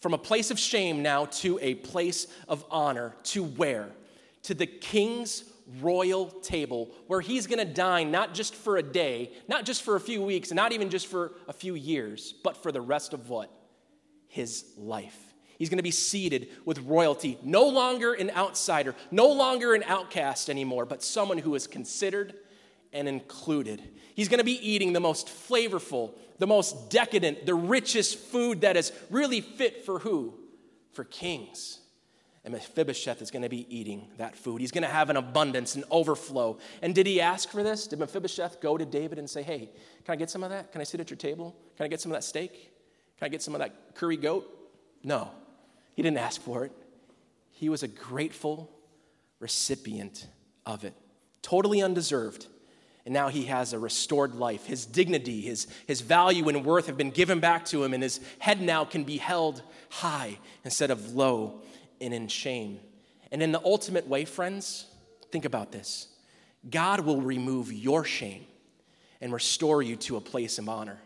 from 0.00 0.12
a 0.12 0.18
place 0.18 0.50
of 0.50 0.58
shame 0.58 1.02
now 1.02 1.24
to 1.26 1.58
a 1.62 1.76
place 1.76 2.26
of 2.46 2.62
honor. 2.70 3.14
To 3.24 3.42
where? 3.42 3.88
To 4.44 4.54
the 4.54 4.66
king's 4.66 5.44
royal 5.80 6.26
table 6.26 6.90
where 7.06 7.20
he's 7.20 7.46
going 7.46 7.58
to 7.58 7.64
dine 7.64 8.10
not 8.10 8.34
just 8.34 8.54
for 8.54 8.76
a 8.76 8.82
day, 8.82 9.32
not 9.48 9.64
just 9.64 9.82
for 9.82 9.96
a 9.96 10.00
few 10.00 10.22
weeks, 10.22 10.52
not 10.52 10.72
even 10.72 10.90
just 10.90 11.06
for 11.06 11.32
a 11.48 11.52
few 11.52 11.74
years, 11.74 12.34
but 12.44 12.62
for 12.62 12.70
the 12.70 12.80
rest 12.80 13.12
of 13.12 13.28
what? 13.28 13.50
His 14.28 14.64
life. 14.76 15.18
He's 15.58 15.68
going 15.68 15.78
to 15.78 15.82
be 15.82 15.90
seated 15.90 16.48
with 16.64 16.80
royalty, 16.80 17.38
no 17.42 17.66
longer 17.66 18.12
an 18.12 18.30
outsider, 18.30 18.94
no 19.10 19.28
longer 19.28 19.74
an 19.74 19.84
outcast 19.84 20.50
anymore, 20.50 20.84
but 20.84 21.02
someone 21.02 21.38
who 21.38 21.54
is 21.54 21.66
considered 21.66 22.34
and 22.92 23.08
included. 23.08 23.82
He's 24.14 24.28
going 24.28 24.38
to 24.38 24.44
be 24.44 24.68
eating 24.68 24.92
the 24.92 25.00
most 25.00 25.28
flavorful, 25.28 26.14
the 26.38 26.46
most 26.46 26.90
decadent, 26.90 27.46
the 27.46 27.54
richest 27.54 28.18
food 28.18 28.62
that 28.62 28.76
is 28.76 28.92
really 29.10 29.40
fit 29.40 29.84
for 29.84 30.00
who? 30.00 30.34
For 30.92 31.04
kings. 31.04 31.80
And 32.44 32.52
Mephibosheth 32.52 33.22
is 33.22 33.30
going 33.30 33.42
to 33.42 33.48
be 33.48 33.66
eating 33.74 34.06
that 34.18 34.36
food. 34.36 34.60
He's 34.60 34.70
going 34.70 34.82
to 34.82 34.88
have 34.88 35.08
an 35.08 35.16
abundance, 35.16 35.76
an 35.76 35.84
overflow. 35.90 36.58
And 36.82 36.94
did 36.94 37.06
he 37.06 37.20
ask 37.20 37.48
for 37.48 37.62
this? 37.62 37.86
Did 37.86 38.00
Mephibosheth 38.00 38.60
go 38.60 38.76
to 38.76 38.84
David 38.84 39.18
and 39.18 39.28
say, 39.28 39.42
Hey, 39.42 39.70
can 40.04 40.12
I 40.12 40.16
get 40.16 40.28
some 40.28 40.42
of 40.42 40.50
that? 40.50 40.70
Can 40.70 40.82
I 40.82 40.84
sit 40.84 41.00
at 41.00 41.08
your 41.08 41.16
table? 41.16 41.56
Can 41.76 41.84
I 41.84 41.88
get 41.88 42.02
some 42.02 42.12
of 42.12 42.16
that 42.16 42.22
steak? 42.22 42.52
Can 43.18 43.26
I 43.26 43.28
get 43.28 43.42
some 43.42 43.54
of 43.54 43.60
that 43.60 43.94
curry 43.94 44.18
goat? 44.18 44.46
No. 45.02 45.30
He 45.94 46.02
didn't 46.02 46.18
ask 46.18 46.40
for 46.40 46.64
it. 46.64 46.72
He 47.52 47.70
was 47.70 47.82
a 47.82 47.88
grateful 47.88 48.70
recipient 49.40 50.26
of 50.66 50.84
it, 50.84 50.94
totally 51.40 51.80
undeserved. 51.80 52.46
And 53.06 53.12
now 53.12 53.28
he 53.28 53.44
has 53.44 53.72
a 53.72 53.78
restored 53.78 54.34
life. 54.34 54.64
His 54.64 54.86
dignity, 54.86 55.42
his, 55.42 55.66
his 55.86 56.00
value 56.00 56.48
and 56.48 56.64
worth 56.64 56.86
have 56.86 56.96
been 56.96 57.10
given 57.10 57.38
back 57.38 57.66
to 57.66 57.84
him, 57.84 57.92
and 57.92 58.02
his 58.02 58.18
head 58.38 58.62
now 58.62 58.86
can 58.86 59.04
be 59.04 59.18
held 59.18 59.62
high 59.90 60.38
instead 60.64 60.90
of 60.90 61.14
low 61.14 61.62
and 62.00 62.14
in 62.14 62.28
shame. 62.28 62.80
And 63.30 63.42
in 63.42 63.52
the 63.52 63.60
ultimate 63.64 64.06
way, 64.06 64.24
friends, 64.24 64.86
think 65.30 65.44
about 65.44 65.72
this 65.72 66.08
God 66.70 67.00
will 67.00 67.20
remove 67.20 67.72
your 67.72 68.04
shame 68.04 68.46
and 69.20 69.32
restore 69.32 69.82
you 69.82 69.96
to 69.96 70.16
a 70.16 70.20
place 70.20 70.58
of 70.58 70.68
honor 70.68 70.98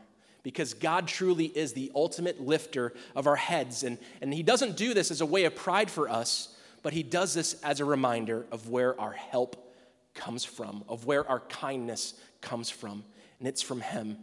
because 0.42 0.74
God 0.74 1.06
truly 1.06 1.46
is 1.46 1.72
the 1.72 1.90
ultimate 1.94 2.40
lifter 2.40 2.94
of 3.14 3.26
our 3.26 3.36
heads. 3.36 3.82
And, 3.82 3.98
and 4.22 4.32
He 4.32 4.42
doesn't 4.42 4.76
do 4.76 4.94
this 4.94 5.10
as 5.10 5.20
a 5.20 5.26
way 5.26 5.44
of 5.44 5.54
pride 5.54 5.90
for 5.90 6.08
us, 6.08 6.56
but 6.82 6.92
He 6.92 7.02
does 7.02 7.34
this 7.34 7.60
as 7.62 7.80
a 7.80 7.84
reminder 7.84 8.46
of 8.50 8.68
where 8.68 8.98
our 9.00 9.12
help 9.12 9.74
comes 10.14 10.44
from, 10.44 10.84
of 10.88 11.06
where 11.06 11.28
our 11.28 11.40
kindness 11.40 12.14
comes 12.40 12.70
from, 12.70 13.04
and 13.38 13.48
it's 13.48 13.62
from 13.62 13.80
Him. 13.80 14.16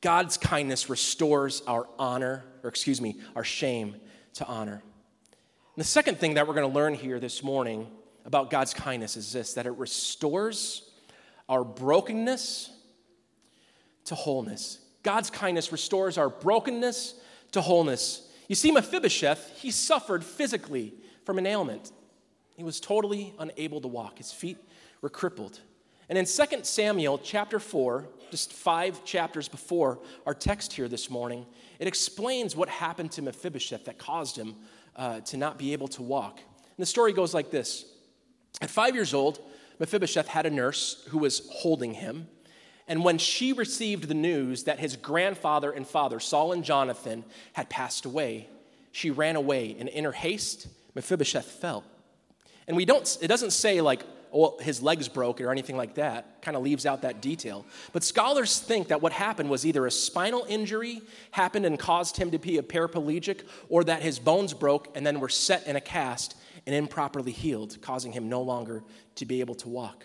God's 0.00 0.36
kindness 0.36 0.90
restores 0.90 1.62
our 1.66 1.86
honor, 1.98 2.44
or 2.62 2.68
excuse 2.68 3.00
me, 3.00 3.20
our 3.36 3.44
shame 3.44 3.96
to 4.34 4.46
honor. 4.46 4.82
The 5.76 5.82
second 5.82 6.20
thing 6.20 6.34
that 6.34 6.46
we're 6.46 6.54
going 6.54 6.70
to 6.70 6.74
learn 6.74 6.94
here 6.94 7.18
this 7.18 7.42
morning 7.42 7.88
about 8.24 8.48
God's 8.48 8.72
kindness 8.72 9.16
is 9.16 9.32
this 9.32 9.54
that 9.54 9.66
it 9.66 9.72
restores 9.72 10.88
our 11.48 11.64
brokenness 11.64 12.70
to 14.04 14.14
wholeness. 14.14 14.78
God's 15.02 15.30
kindness 15.30 15.72
restores 15.72 16.16
our 16.16 16.28
brokenness 16.28 17.16
to 17.52 17.60
wholeness. 17.60 18.28
You 18.46 18.54
see, 18.54 18.70
Mephibosheth, 18.70 19.58
he 19.58 19.72
suffered 19.72 20.22
physically 20.22 20.94
from 21.24 21.38
an 21.38 21.46
ailment. 21.46 21.90
He 22.56 22.62
was 22.62 22.78
totally 22.78 23.34
unable 23.40 23.80
to 23.80 23.88
walk, 23.88 24.18
his 24.18 24.30
feet 24.30 24.58
were 25.00 25.10
crippled. 25.10 25.58
And 26.08 26.16
in 26.16 26.26
2 26.26 26.44
Samuel 26.62 27.18
chapter 27.18 27.58
4, 27.58 28.06
just 28.30 28.52
five 28.52 29.04
chapters 29.04 29.48
before 29.48 29.98
our 30.24 30.34
text 30.34 30.72
here 30.72 30.86
this 30.86 31.10
morning, 31.10 31.46
it 31.80 31.88
explains 31.88 32.54
what 32.54 32.68
happened 32.68 33.10
to 33.12 33.22
Mephibosheth 33.22 33.86
that 33.86 33.98
caused 33.98 34.36
him 34.36 34.54
uh, 34.96 35.20
to 35.20 35.36
not 35.36 35.58
be 35.58 35.72
able 35.72 35.88
to 35.88 36.02
walk. 36.02 36.38
And 36.38 36.82
the 36.82 36.86
story 36.86 37.12
goes 37.12 37.34
like 37.34 37.50
this 37.50 37.84
At 38.60 38.70
five 38.70 38.94
years 38.94 39.14
old, 39.14 39.40
Mephibosheth 39.78 40.28
had 40.28 40.46
a 40.46 40.50
nurse 40.50 41.04
who 41.10 41.18
was 41.18 41.48
holding 41.50 41.94
him. 41.94 42.28
And 42.86 43.02
when 43.02 43.16
she 43.16 43.52
received 43.52 44.08
the 44.08 44.14
news 44.14 44.64
that 44.64 44.78
his 44.78 44.96
grandfather 44.96 45.70
and 45.70 45.86
father, 45.86 46.20
Saul 46.20 46.52
and 46.52 46.62
Jonathan, 46.62 47.24
had 47.54 47.70
passed 47.70 48.04
away, 48.04 48.48
she 48.92 49.10
ran 49.10 49.36
away, 49.36 49.74
and 49.78 49.88
in 49.88 50.04
her 50.04 50.12
haste, 50.12 50.68
Mephibosheth 50.94 51.46
fell. 51.46 51.82
And 52.68 52.76
we 52.76 52.84
don't, 52.84 53.18
it 53.20 53.28
doesn't 53.28 53.52
say 53.52 53.80
like, 53.80 54.04
oh, 54.34 54.58
his 54.60 54.82
legs 54.82 55.08
broke 55.08 55.40
or 55.40 55.50
anything 55.50 55.76
like 55.76 55.94
that, 55.94 56.42
kind 56.42 56.56
of 56.56 56.62
leaves 56.62 56.84
out 56.84 57.02
that 57.02 57.22
detail. 57.22 57.64
But 57.92 58.02
scholars 58.02 58.58
think 58.58 58.88
that 58.88 59.00
what 59.00 59.12
happened 59.12 59.48
was 59.48 59.64
either 59.64 59.86
a 59.86 59.90
spinal 59.90 60.44
injury 60.48 61.00
happened 61.30 61.64
and 61.64 61.78
caused 61.78 62.16
him 62.16 62.30
to 62.32 62.38
be 62.38 62.58
a 62.58 62.62
paraplegic, 62.62 63.42
or 63.68 63.84
that 63.84 64.02
his 64.02 64.18
bones 64.18 64.52
broke 64.52 64.88
and 64.96 65.06
then 65.06 65.20
were 65.20 65.28
set 65.28 65.66
in 65.66 65.76
a 65.76 65.80
cast 65.80 66.36
and 66.66 66.74
improperly 66.74 67.32
healed, 67.32 67.78
causing 67.80 68.12
him 68.12 68.28
no 68.28 68.42
longer 68.42 68.82
to 69.14 69.24
be 69.24 69.40
able 69.40 69.54
to 69.54 69.68
walk. 69.68 70.04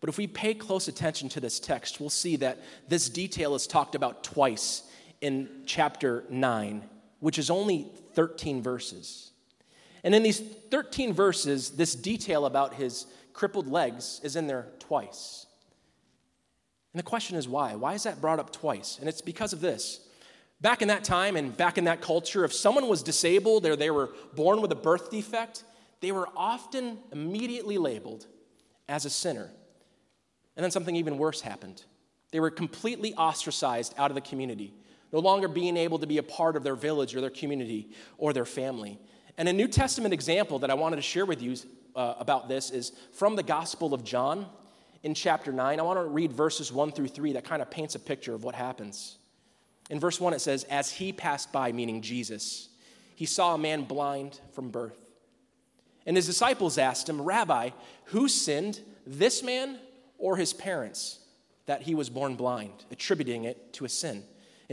But 0.00 0.10
if 0.10 0.18
we 0.18 0.26
pay 0.26 0.52
close 0.52 0.86
attention 0.86 1.30
to 1.30 1.40
this 1.40 1.58
text, 1.58 1.98
we'll 1.98 2.10
see 2.10 2.36
that 2.36 2.60
this 2.88 3.08
detail 3.08 3.54
is 3.54 3.66
talked 3.66 3.94
about 3.94 4.22
twice 4.22 4.82
in 5.22 5.48
chapter 5.64 6.24
9, 6.28 6.84
which 7.20 7.38
is 7.38 7.48
only 7.48 7.90
13 8.12 8.62
verses. 8.62 9.32
And 10.04 10.14
in 10.14 10.22
these 10.22 10.38
13 10.38 11.14
verses, 11.14 11.70
this 11.70 11.94
detail 11.94 12.46
about 12.46 12.74
his 12.74 13.06
crippled 13.32 13.66
legs 13.66 14.20
is 14.22 14.36
in 14.36 14.46
there 14.46 14.68
twice. 14.78 15.46
And 16.92 17.00
the 17.00 17.04
question 17.04 17.36
is 17.36 17.48
why? 17.48 17.74
Why 17.74 17.94
is 17.94 18.04
that 18.04 18.20
brought 18.20 18.38
up 18.38 18.52
twice? 18.52 18.98
And 19.00 19.08
it's 19.08 19.22
because 19.22 19.52
of 19.52 19.60
this. 19.60 20.00
Back 20.60 20.82
in 20.82 20.88
that 20.88 21.04
time 21.04 21.36
and 21.36 21.56
back 21.56 21.78
in 21.78 21.84
that 21.84 22.00
culture, 22.00 22.44
if 22.44 22.52
someone 22.52 22.86
was 22.86 23.02
disabled 23.02 23.66
or 23.66 23.74
they 23.74 23.90
were 23.90 24.10
born 24.36 24.60
with 24.60 24.70
a 24.70 24.76
birth 24.76 25.10
defect, 25.10 25.64
they 26.00 26.12
were 26.12 26.28
often 26.36 26.98
immediately 27.10 27.78
labeled 27.78 28.26
as 28.88 29.04
a 29.04 29.10
sinner. 29.10 29.50
And 30.56 30.62
then 30.62 30.70
something 30.70 30.94
even 30.94 31.18
worse 31.18 31.40
happened. 31.40 31.82
They 32.30 32.40
were 32.40 32.50
completely 32.50 33.14
ostracized 33.14 33.94
out 33.96 34.10
of 34.10 34.14
the 34.14 34.20
community, 34.20 34.74
no 35.12 35.18
longer 35.18 35.48
being 35.48 35.76
able 35.76 35.98
to 35.98 36.06
be 36.06 36.18
a 36.18 36.22
part 36.22 36.56
of 36.56 36.62
their 36.62 36.76
village 36.76 37.16
or 37.16 37.20
their 37.20 37.30
community 37.30 37.90
or 38.18 38.32
their 38.32 38.44
family. 38.44 38.98
And 39.36 39.48
a 39.48 39.52
New 39.52 39.68
Testament 39.68 40.14
example 40.14 40.60
that 40.60 40.70
I 40.70 40.74
wanted 40.74 40.96
to 40.96 41.02
share 41.02 41.26
with 41.26 41.42
you 41.42 41.56
uh, 41.96 42.14
about 42.18 42.48
this 42.48 42.70
is 42.70 42.92
from 43.12 43.36
the 43.36 43.42
Gospel 43.42 43.92
of 43.92 44.04
John 44.04 44.46
in 45.02 45.14
chapter 45.14 45.52
9. 45.52 45.80
I 45.80 45.82
want 45.82 45.98
to 45.98 46.04
read 46.04 46.32
verses 46.32 46.72
1 46.72 46.92
through 46.92 47.08
3 47.08 47.32
that 47.32 47.44
kind 47.44 47.60
of 47.60 47.70
paints 47.70 47.94
a 47.94 47.98
picture 47.98 48.34
of 48.34 48.44
what 48.44 48.54
happens. 48.54 49.16
In 49.90 50.00
verse 50.00 50.20
1, 50.20 50.32
it 50.34 50.40
says, 50.40 50.64
As 50.64 50.90
he 50.90 51.12
passed 51.12 51.52
by, 51.52 51.72
meaning 51.72 52.00
Jesus, 52.00 52.68
he 53.16 53.26
saw 53.26 53.54
a 53.54 53.58
man 53.58 53.84
blind 53.84 54.40
from 54.52 54.70
birth. 54.70 55.00
And 56.06 56.16
his 56.16 56.26
disciples 56.26 56.78
asked 56.78 57.08
him, 57.08 57.20
Rabbi, 57.20 57.70
who 58.06 58.28
sinned, 58.28 58.80
this 59.06 59.42
man 59.42 59.78
or 60.18 60.36
his 60.36 60.52
parents, 60.52 61.18
that 61.66 61.82
he 61.82 61.94
was 61.94 62.08
born 62.08 62.34
blind, 62.36 62.84
attributing 62.90 63.44
it 63.44 63.72
to 63.74 63.84
a 63.84 63.88
sin? 63.88 64.22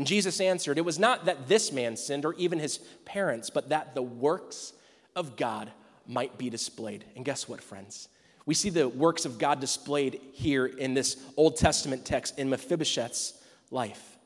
And 0.02 0.08
Jesus 0.08 0.42
answered, 0.42 0.80
It 0.80 0.82
was 0.82 0.98
not 0.98 1.26
that 1.26 1.48
this 1.48 1.72
man 1.72 1.96
sinned 1.96 2.26
or 2.26 2.34
even 2.34 2.58
his 2.58 2.80
parents, 3.06 3.52
but 3.52 3.70
that 3.70 3.94
the 3.94 4.02
works 4.02 4.74
of 5.16 5.36
God 5.36 5.72
might 6.08 6.40
be 6.40 6.50
displayed. 6.50 7.06
And 7.16 7.24
guess 7.24 7.48
what, 7.48 7.62
friends? 7.62 8.10
We 8.48 8.56
see 8.56 8.72
the 8.72 8.90
works 8.90 9.26
of 9.26 9.38
God 9.38 9.60
displayed 9.60 10.20
here 10.34 10.66
in 10.66 10.96
this 10.96 11.24
Old 11.38 11.56
Testament 11.56 12.04
text 12.04 12.40
in 12.40 12.50
Mephibosheth's 12.50 13.36
life. 13.70 14.18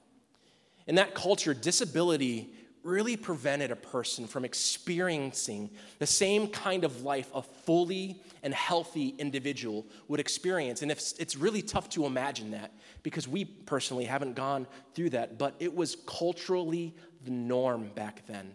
In 0.87 0.95
that 0.95 1.13
culture, 1.13 1.53
disability 1.53 2.53
really 2.85 3.17
prevented 3.17 3.71
a 3.71 3.75
person 3.75 4.27
from 4.27 4.45
experiencing 4.45 5.71
the 5.97 6.05
same 6.05 6.47
kind 6.47 6.83
of 6.83 7.01
life 7.01 7.29
a 7.33 7.41
fully 7.41 8.21
and 8.43 8.53
healthy 8.53 9.15
individual 9.17 9.85
would 10.07 10.19
experience. 10.19 10.83
And 10.83 10.91
it's, 10.91 11.13
it's 11.13 11.35
really 11.35 11.63
tough 11.63 11.89
to 11.89 12.05
imagine 12.05 12.51
that 12.51 12.71
because 13.01 13.27
we 13.27 13.43
personally 13.43 14.05
haven't 14.05 14.35
gone 14.35 14.67
through 14.93 15.09
that, 15.09 15.39
but 15.39 15.55
it 15.59 15.75
was 15.75 15.97
culturally 16.05 16.93
the 17.25 17.31
norm 17.31 17.89
back 17.95 18.25
then. 18.27 18.53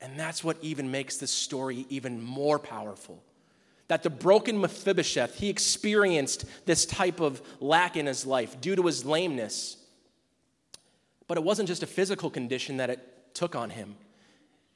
And 0.00 0.18
that's 0.18 0.42
what 0.42 0.56
even 0.60 0.90
makes 0.90 1.16
this 1.16 1.30
story 1.30 1.86
even 1.88 2.20
more 2.20 2.58
powerful. 2.58 3.22
That 3.86 4.02
the 4.02 4.10
broken 4.10 4.60
Mephibosheth, 4.60 5.36
he 5.36 5.48
experienced 5.48 6.44
this 6.66 6.84
type 6.84 7.20
of 7.20 7.40
lack 7.60 7.96
in 7.96 8.06
his 8.06 8.26
life 8.26 8.60
due 8.60 8.74
to 8.74 8.82
his 8.82 9.04
lameness. 9.04 9.76
But 11.28 11.38
it 11.38 11.44
wasn't 11.44 11.68
just 11.68 11.84
a 11.84 11.86
physical 11.86 12.30
condition 12.30 12.78
that 12.78 12.90
it 12.90 13.17
took 13.38 13.54
on 13.54 13.70
him, 13.70 13.94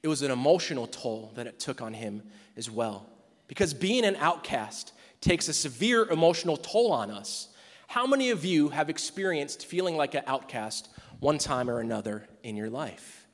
it 0.04 0.08
was 0.08 0.22
an 0.22 0.30
emotional 0.30 0.86
toll 0.86 1.32
that 1.34 1.48
it 1.48 1.58
took 1.58 1.82
on 1.82 1.92
him 1.92 2.22
as 2.56 2.70
well. 2.70 3.06
Because 3.48 3.74
being 3.74 4.04
an 4.04 4.14
outcast 4.16 4.92
takes 5.20 5.48
a 5.48 5.52
severe 5.52 6.04
emotional 6.08 6.56
toll 6.56 6.92
on 6.92 7.10
us. 7.10 7.48
How 7.88 8.06
many 8.06 8.30
of 8.30 8.44
you 8.44 8.68
have 8.68 8.88
experienced 8.88 9.66
feeling 9.66 9.96
like 9.96 10.14
an 10.14 10.22
outcast 10.28 10.88
one 11.18 11.38
time 11.38 11.68
or 11.68 11.80
another 11.80 12.28
in 12.44 12.56
your 12.56 12.70
life? 12.70 13.26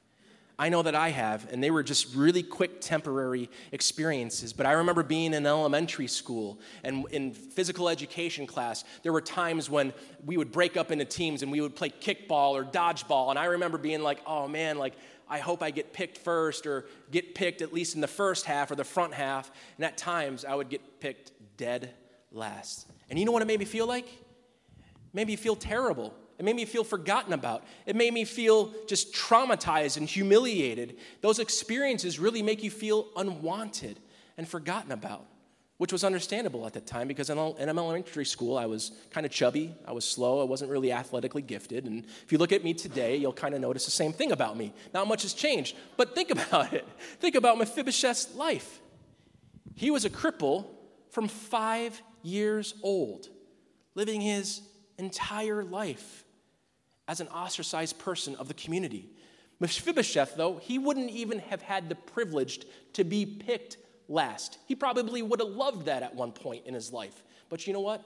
I 0.60 0.70
know 0.70 0.82
that 0.82 0.96
I 0.96 1.10
have, 1.10 1.46
and 1.52 1.62
they 1.62 1.70
were 1.70 1.84
just 1.84 2.16
really 2.16 2.42
quick, 2.42 2.80
temporary 2.80 3.48
experiences. 3.70 4.52
But 4.52 4.66
I 4.66 4.72
remember 4.72 5.04
being 5.04 5.32
in 5.34 5.46
elementary 5.46 6.08
school 6.08 6.58
and 6.82 7.06
in 7.12 7.32
physical 7.32 7.88
education 7.88 8.44
class, 8.44 8.82
there 9.04 9.12
were 9.12 9.20
times 9.20 9.70
when 9.70 9.92
we 10.24 10.36
would 10.36 10.50
break 10.50 10.76
up 10.76 10.90
into 10.90 11.04
teams 11.04 11.44
and 11.44 11.52
we 11.52 11.60
would 11.60 11.76
play 11.76 11.90
kickball 11.90 12.52
or 12.52 12.64
dodgeball. 12.64 13.30
And 13.30 13.38
I 13.38 13.44
remember 13.44 13.78
being 13.78 14.02
like, 14.02 14.18
oh 14.26 14.48
man, 14.48 14.78
like, 14.78 14.94
I 15.28 15.38
hope 15.38 15.62
I 15.62 15.70
get 15.70 15.92
picked 15.92 16.18
first 16.18 16.66
or 16.66 16.86
get 17.10 17.34
picked 17.34 17.62
at 17.62 17.72
least 17.72 17.94
in 17.94 18.00
the 18.00 18.08
first 18.08 18.46
half 18.46 18.70
or 18.70 18.74
the 18.74 18.84
front 18.84 19.14
half. 19.14 19.50
And 19.76 19.84
at 19.84 19.96
times, 19.96 20.44
I 20.44 20.54
would 20.54 20.68
get 20.68 21.00
picked 21.00 21.32
dead 21.56 21.94
last. 22.32 22.86
And 23.10 23.18
you 23.18 23.24
know 23.24 23.32
what 23.32 23.42
it 23.42 23.46
made 23.46 23.58
me 23.58 23.64
feel 23.64 23.86
like? 23.86 24.06
It 24.06 25.14
made 25.14 25.26
me 25.26 25.36
feel 25.36 25.56
terrible. 25.56 26.14
It 26.38 26.44
made 26.44 26.56
me 26.56 26.64
feel 26.64 26.84
forgotten 26.84 27.32
about. 27.32 27.64
It 27.84 27.96
made 27.96 28.14
me 28.14 28.24
feel 28.24 28.72
just 28.86 29.12
traumatized 29.12 29.96
and 29.96 30.08
humiliated. 30.08 30.96
Those 31.20 31.40
experiences 31.40 32.18
really 32.18 32.42
make 32.42 32.62
you 32.62 32.70
feel 32.70 33.08
unwanted 33.16 33.98
and 34.36 34.48
forgotten 34.48 34.92
about, 34.92 35.26
which 35.78 35.92
was 35.92 36.02
understandable 36.02 36.66
at 36.66 36.72
that 36.72 36.86
time 36.86 37.06
because 37.06 37.30
in 37.30 37.38
elementary 37.38 38.24
school, 38.24 38.58
I 38.58 38.66
was 38.66 38.90
kind 39.10 39.24
of 39.24 39.30
chubby, 39.32 39.74
I 39.86 39.92
was 39.92 40.04
slow, 40.04 40.40
I 40.40 40.44
wasn't 40.44 40.70
really 40.72 40.92
athletically 40.92 41.40
gifted. 41.40 41.86
And 41.86 42.04
if 42.24 42.32
you 42.32 42.38
look 42.38 42.52
at 42.52 42.64
me 42.64 42.74
today, 42.74 43.16
you'll 43.16 43.32
kind 43.32 43.54
of 43.54 43.60
notice 43.60 43.84
the 43.84 43.92
same 43.92 44.12
thing 44.12 44.32
about 44.32 44.56
me. 44.56 44.72
Not 44.92 45.06
much 45.06 45.22
has 45.22 45.32
changed, 45.32 45.76
but 45.96 46.16
think 46.16 46.30
about 46.48 46.72
it. 46.72 46.86
Think 47.20 47.36
about 47.36 47.58
Mephibosheth's 47.58 48.34
life. 48.34 48.80
He 49.74 49.92
was 49.92 50.04
a 50.04 50.10
cripple 50.10 50.66
from 51.10 51.28
five 51.28 52.00
years 52.22 52.74
old, 52.82 53.28
living 53.94 54.20
his 54.20 54.62
entire 54.98 55.62
life 55.62 56.24
as 57.06 57.20
an 57.20 57.28
ostracized 57.28 57.98
person 58.00 58.34
of 58.34 58.48
the 58.48 58.54
community. 58.54 59.08
Mephibosheth, 59.60 60.36
though, 60.36 60.56
he 60.56 60.78
wouldn't 60.78 61.10
even 61.10 61.38
have 61.38 61.62
had 61.62 61.88
the 61.88 61.94
privilege 61.94 62.66
to 62.94 63.04
be 63.04 63.24
picked 63.24 63.76
last. 64.08 64.58
He 64.66 64.74
probably 64.74 65.22
would 65.22 65.40
have 65.40 65.50
loved 65.50 65.86
that 65.86 66.02
at 66.02 66.14
one 66.14 66.32
point 66.32 66.66
in 66.66 66.74
his 66.74 66.92
life. 66.92 67.22
But 67.48 67.66
you 67.66 67.72
know 67.72 67.80
what? 67.80 68.02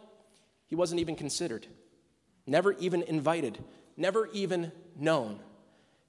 He 0.66 0.74
wasn't 0.74 1.00
even 1.00 1.16
considered, 1.16 1.66
never 2.46 2.72
even 2.72 3.02
invited, 3.02 3.62
never 3.96 4.28
even 4.32 4.72
known. 4.96 5.38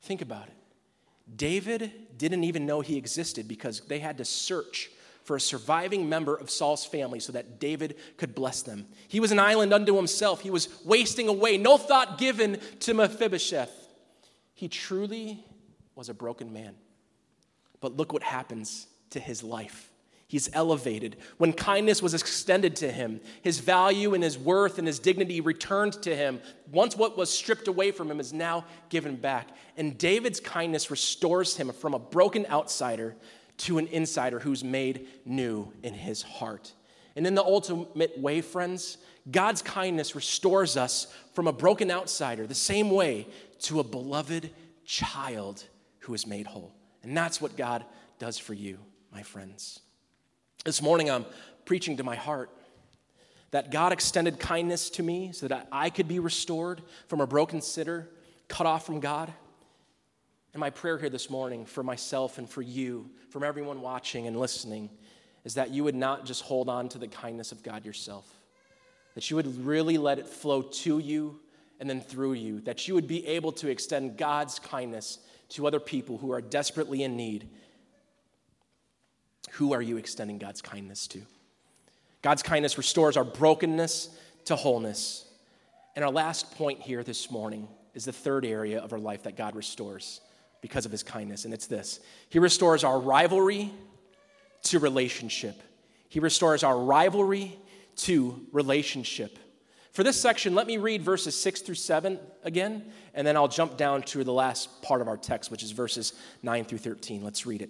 Think 0.01 0.21
about 0.21 0.47
it. 0.47 0.53
David 1.36 1.91
didn't 2.17 2.43
even 2.43 2.65
know 2.65 2.82
he 2.82 2.97
existed 2.97 3.47
because 3.47 3.82
they 3.82 3.99
had 3.99 4.17
to 4.17 4.25
search 4.25 4.89
for 5.23 5.38
a 5.38 5.41
surviving 5.41 6.10
member 6.10 6.36
of 6.36 6.49
Saul's 6.49 6.86
family 6.86 7.19
so 7.19 7.32
that 7.32 7.60
David 7.60 7.95
could 8.17 8.36
bless 8.36 8.62
them. 8.62 8.86
He 9.08 9.21
was 9.21 9.32
an 9.32 9.39
island 9.39 9.73
unto 9.73 9.95
himself. 9.95 10.41
He 10.41 10.49
was 10.49 10.67
wasting 10.84 11.29
away, 11.29 11.58
no 11.58 11.77
thought 11.77 12.17
given 12.17 12.60
to 12.82 12.93
Mephibosheth. 12.93 13.71
He 14.53 14.67
truly 14.67 15.43
was 15.95 16.10
a 16.10 16.13
broken 16.13 16.51
man. 16.51 16.75
But 17.79 17.95
look 17.95 18.12
what 18.12 18.23
happens 18.23 18.88
to 19.13 19.19
his 19.19 19.43
life. 19.43 19.89
He's 20.28 20.49
elevated. 20.54 21.17
When 21.38 21.54
kindness 21.54 22.02
was 22.02 22.15
extended 22.15 22.76
to 22.78 22.91
him, 22.91 23.21
his 23.43 23.60
value 23.60 24.15
and 24.15 24.23
his 24.23 24.38
worth 24.38 24.80
and 24.80 24.88
his 24.88 24.97
dignity 24.97 25.41
returned 25.41 25.93
to 26.02 26.15
him. 26.15 26.41
Once 26.71 26.97
what 26.97 27.17
was 27.17 27.30
stripped 27.30 27.67
away 27.67 27.91
from 27.91 28.10
him 28.10 28.19
is 28.19 28.34
now 28.34 28.65
given 28.89 29.15
back. 29.15 29.49
And 29.78 29.95
David's 29.97 30.39
kindness 30.39 30.89
restores 30.89 31.56
him 31.56 31.71
from 31.71 31.93
a 31.93 31.99
broken 31.99 32.47
outsider 32.47 33.15
to 33.58 33.78
an 33.78 33.88
insider 33.88 34.39
who's 34.39 34.63
made 34.63 35.08
new 35.23 35.71
in 35.84 35.93
his 35.93 36.23
heart. 36.23 36.73
And 37.15 37.28
in 37.28 37.36
the 37.36 37.43
ultimate 37.43 38.17
way, 38.17 38.41
friends, 38.41 38.97
God's 39.30 39.62
kindness 39.62 40.15
restores 40.15 40.78
us 40.78 41.13
from 41.34 41.47
a 41.47 41.54
broken 41.54 41.91
outsider 41.91 42.47
the 42.47 42.56
same 42.56 42.89
way 42.89 43.28
to 43.60 43.80
a 43.80 43.84
beloved 43.84 44.49
child 44.84 45.63
who 45.99 46.13
is 46.15 46.26
made 46.26 46.47
whole. 46.47 46.73
And 47.04 47.15
that's 47.15 47.39
what 47.39 47.56
God 47.56 47.86
does 48.17 48.39
for 48.39 48.54
you, 48.54 48.80
my 49.13 49.21
friends. 49.21 49.80
This 50.65 50.82
morning, 50.82 51.12
I'm 51.12 51.26
preaching 51.65 51.97
to 51.97 52.04
my 52.04 52.15
heart 52.15 52.49
that 53.52 53.69
God 53.69 53.93
extended 53.93 54.39
kindness 54.39 54.89
to 54.91 55.04
me 55.04 55.32
so 55.32 55.47
that 55.47 55.67
I 55.71 55.91
could 55.91 56.08
be 56.08 56.17
restored 56.17 56.82
from 57.08 57.21
a 57.21 57.28
broken 57.28 57.62
sitter, 57.62 58.10
cut 58.47 58.65
off 58.65 58.86
from 58.86 58.99
God. 58.99 59.32
And 60.54 60.60
my 60.60 60.71
prayer 60.71 60.97
here 60.97 61.10
this 61.10 61.30
morning 61.30 61.65
for 61.65 61.84
myself 61.84 62.39
and 62.39 62.49
for 62.49 62.63
you, 62.63 63.12
from 63.30 63.43
everyone 63.43 63.82
watching 63.82 64.26
and 64.26 64.39
listening, 64.39 64.89
is 65.43 65.54
that 65.54 65.69
you 65.69 65.84
would 65.84 65.95
not 65.95 66.26
just 66.26 66.41
hold 66.41 66.67
on 66.67 66.89
to 66.89 66.97
the 66.97 67.08
kindness 67.08 67.52
of 67.52 67.62
God 67.62 67.86
yourself, 67.86 68.28
that 69.13 69.30
you 69.30 69.36
would 69.36 69.63
really 69.63 69.99
let 69.99 70.17
it 70.17 70.28
flow 70.28 70.63
to 70.63 70.97
you 70.97 71.39
and 71.80 71.88
then 71.88 72.02
through 72.02 72.34
you, 72.34 72.62
that 72.62 72.88
you 72.88 72.95
would 72.95 73.08
be 73.08 73.28
able 73.28 73.52
to 73.52 73.69
extend 73.69 74.17
God's 74.17 74.58
kindness 74.58 75.19
to 75.49 75.67
other 75.67 75.80
people 75.80 76.17
who 76.17 76.32
are 76.32 76.41
desperately 76.41 77.04
in 77.04 77.15
need. 77.15 77.49
Who 79.51 79.73
are 79.73 79.82
you 79.82 79.97
extending 79.97 80.38
God's 80.38 80.62
kindness 80.62 81.08
to? 81.08 81.21
God's 82.21 82.41
kindness 82.41 82.77
restores 82.77 83.17
our 83.17 83.23
brokenness 83.23 84.10
to 84.45 84.56
wholeness. 84.56 85.25
And 85.95 86.03
our 86.03 86.12
last 86.12 86.56
point 86.56 86.79
here 86.79 87.03
this 87.03 87.29
morning 87.29 87.67
is 87.93 88.06
the 88.06 88.13
third 88.13 88.45
area 88.45 88.79
of 88.79 88.93
our 88.93 88.99
life 88.99 89.23
that 89.23 89.38
God 89.38 89.56
restores 89.56 90.21
because 90.62 90.86
of 90.86 90.91
his 90.91 91.03
kindness, 91.03 91.45
and 91.45 91.53
it's 91.53 91.67
this 91.67 91.99
He 92.29 92.39
restores 92.39 92.84
our 92.84 92.99
rivalry 92.99 93.71
to 94.63 94.79
relationship. 94.79 95.62
He 96.08 96.19
restores 96.19 96.63
our 96.63 96.77
rivalry 96.77 97.60
to 97.97 98.45
relationship. 98.51 99.38
For 99.91 100.03
this 100.03 100.19
section, 100.19 100.56
let 100.56 100.65
me 100.65 100.77
read 100.77 101.03
verses 101.03 101.39
6 101.39 101.62
through 101.62 101.75
7 101.75 102.17
again, 102.43 102.91
and 103.13 103.27
then 103.27 103.36
I'll 103.36 103.47
jump 103.47 103.77
down 103.77 104.01
to 104.03 104.23
the 104.23 104.34
last 104.34 104.82
part 104.82 105.01
of 105.01 105.08
our 105.08 105.17
text, 105.17 105.51
which 105.51 105.62
is 105.62 105.71
verses 105.71 106.13
9 106.41 106.65
through 106.65 106.79
13. 106.79 107.23
Let's 107.23 107.45
read 107.45 107.62
it. 107.62 107.69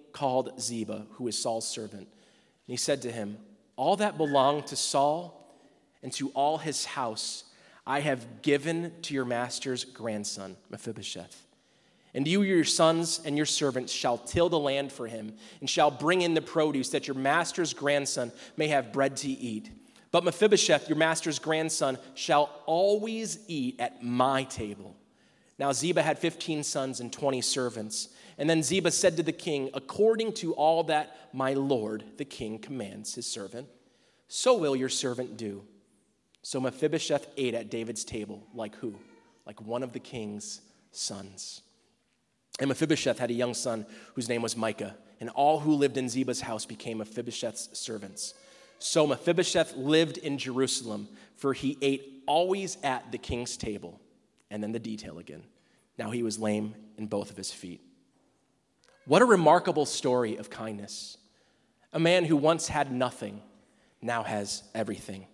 called 0.13 0.59
Ziba, 0.59 1.07
who 1.11 1.27
is 1.27 1.37
Saul's 1.37 1.67
servant, 1.67 2.07
and 2.07 2.09
he 2.67 2.77
said 2.77 3.01
to 3.03 3.11
him, 3.11 3.37
All 3.75 3.95
that 3.97 4.17
belonged 4.17 4.67
to 4.67 4.75
Saul 4.75 5.37
and 6.03 6.11
to 6.13 6.29
all 6.29 6.57
his 6.57 6.85
house 6.85 7.45
I 7.85 7.99
have 8.01 8.41
given 8.41 8.93
to 9.03 9.13
your 9.13 9.25
master's 9.25 9.83
grandson, 9.83 10.55
Mephibosheth. 10.69 11.47
And 12.13 12.27
you, 12.27 12.41
your 12.41 12.63
sons, 12.63 13.21
and 13.23 13.37
your 13.37 13.45
servants 13.45 13.91
shall 13.91 14.17
till 14.17 14.49
the 14.49 14.59
land 14.59 14.91
for 14.91 15.07
him, 15.07 15.33
and 15.61 15.69
shall 15.69 15.89
bring 15.89 16.21
in 16.21 16.33
the 16.33 16.41
produce, 16.41 16.89
that 16.89 17.07
your 17.07 17.15
master's 17.15 17.73
grandson 17.73 18.31
may 18.57 18.67
have 18.67 18.93
bread 18.93 19.17
to 19.17 19.29
eat. 19.29 19.71
But 20.11 20.25
Mephibosheth, 20.25 20.89
your 20.89 20.97
master's 20.97 21.39
grandson, 21.39 21.97
shall 22.13 22.49
always 22.65 23.39
eat 23.47 23.79
at 23.79 24.03
my 24.03 24.43
table. 24.43 24.95
Now 25.57 25.71
Ziba 25.71 26.01
had 26.01 26.19
15 26.19 26.63
sons 26.63 26.99
and 26.99 27.13
20 27.13 27.39
servants. 27.41 28.09
And 28.41 28.49
then 28.49 28.63
Ziba 28.63 28.89
said 28.89 29.17
to 29.17 29.23
the 29.23 29.31
king, 29.31 29.69
According 29.75 30.33
to 30.33 30.55
all 30.55 30.83
that 30.85 31.15
my 31.31 31.53
lord 31.53 32.03
the 32.17 32.25
king 32.25 32.57
commands 32.57 33.13
his 33.13 33.27
servant, 33.27 33.67
so 34.27 34.57
will 34.57 34.75
your 34.75 34.89
servant 34.89 35.37
do. 35.37 35.61
So 36.41 36.59
Mephibosheth 36.59 37.27
ate 37.37 37.53
at 37.53 37.69
David's 37.69 38.03
table, 38.03 38.47
like 38.55 38.75
who? 38.77 38.95
Like 39.45 39.61
one 39.61 39.83
of 39.83 39.93
the 39.93 39.99
king's 39.99 40.61
sons. 40.91 41.61
And 42.59 42.67
Mephibosheth 42.67 43.19
had 43.19 43.29
a 43.29 43.35
young 43.35 43.53
son 43.53 43.85
whose 44.15 44.27
name 44.27 44.41
was 44.41 44.57
Mica, 44.57 44.95
and 45.19 45.29
all 45.29 45.59
who 45.59 45.73
lived 45.73 45.97
in 45.97 46.09
Ziba's 46.09 46.41
house 46.41 46.65
became 46.65 46.97
Mephibosheth's 46.97 47.77
servants. 47.77 48.33
So 48.79 49.05
Mephibosheth 49.05 49.75
lived 49.75 50.17
in 50.17 50.39
Jerusalem, 50.39 51.09
for 51.35 51.53
he 51.53 51.77
ate 51.83 52.23
always 52.25 52.79
at 52.81 53.11
the 53.11 53.19
king's 53.19 53.55
table. 53.55 54.01
And 54.49 54.63
then 54.63 54.71
the 54.71 54.79
detail 54.79 55.19
again. 55.19 55.43
Now 55.99 56.09
he 56.09 56.23
was 56.23 56.39
lame 56.39 56.73
in 56.97 57.05
both 57.05 57.29
of 57.29 57.37
his 57.37 57.51
feet. 57.51 57.81
What 59.05 59.21
a 59.21 59.25
remarkable 59.25 59.85
story 59.85 60.37
of 60.37 60.49
kindness. 60.49 61.17
A 61.93 61.99
man 61.99 62.25
who 62.25 62.37
once 62.37 62.67
had 62.67 62.91
nothing 62.91 63.41
now 64.01 64.23
has 64.23 64.63
everything. 64.73 65.27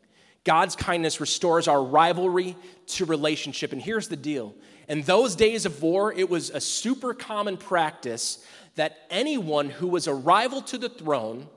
God's 0.44 0.76
kindness 0.76 1.20
restores 1.20 1.68
our 1.68 1.84
rivalry 1.84 2.56
to 2.88 3.06
relationship. 3.06 3.74
And 3.74 3.82
here's 3.82 4.08
the 4.08 4.16
deal 4.16 4.56
in 4.88 5.02
those 5.02 5.36
days 5.36 5.66
of 5.66 5.82
war, 5.82 6.14
it 6.14 6.30
was 6.30 6.50
a 6.50 6.62
super 6.62 7.14
common 7.14 7.58
practice 7.58 8.46
that 8.76 8.98
anyone 9.10 9.70
who 9.70 9.88
was 9.88 10.08
a 10.08 10.14
rival 10.14 10.62
to 10.62 10.78
the 10.78 10.88
throne, 10.88 11.48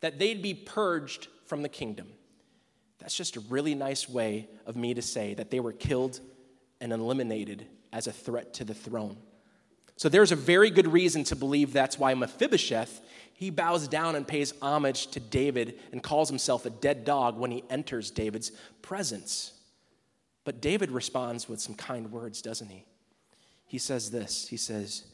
that 0.00 0.18
they'd 0.18 0.40
be 0.40 0.54
purged 0.54 1.28
from 1.44 1.62
the 1.62 1.68
kingdom. 1.68 2.08
That's 2.98 3.14
just 3.14 3.36
a 3.36 3.40
really 3.40 3.74
nice 3.74 4.08
way 4.08 4.48
of 4.64 4.76
me 4.76 4.94
to 4.94 5.02
say 5.02 5.34
that 5.34 5.50
they 5.50 5.60
were 5.60 5.72
killed 5.72 6.20
and 6.80 6.92
eliminated 6.92 7.66
as 7.92 8.06
a 8.06 8.12
threat 8.12 8.54
to 8.54 8.64
the 8.64 8.74
throne. 8.74 9.18
So 9.96 10.08
there's 10.08 10.32
a 10.32 10.36
very 10.36 10.70
good 10.70 10.92
reason 10.92 11.24
to 11.24 11.36
believe 11.36 11.72
that's 11.72 11.98
why 11.98 12.14
Mephibosheth, 12.14 13.00
he 13.32 13.50
bows 13.50 13.88
down 13.88 14.16
and 14.16 14.26
pays 14.26 14.52
homage 14.60 15.08
to 15.08 15.20
David 15.20 15.78
and 15.92 16.02
calls 16.02 16.28
himself 16.28 16.66
a 16.66 16.70
dead 16.70 17.04
dog 17.04 17.38
when 17.38 17.50
he 17.50 17.64
enters 17.70 18.10
David's 18.10 18.50
presence. 18.82 19.52
But 20.44 20.60
David 20.60 20.90
responds 20.90 21.48
with 21.48 21.60
some 21.60 21.74
kind 21.74 22.10
words, 22.10 22.42
doesn't 22.42 22.68
he? 22.68 22.84
He 23.66 23.78
says 23.78 24.10
this 24.10 24.48
He 24.48 24.56
says, 24.56 25.04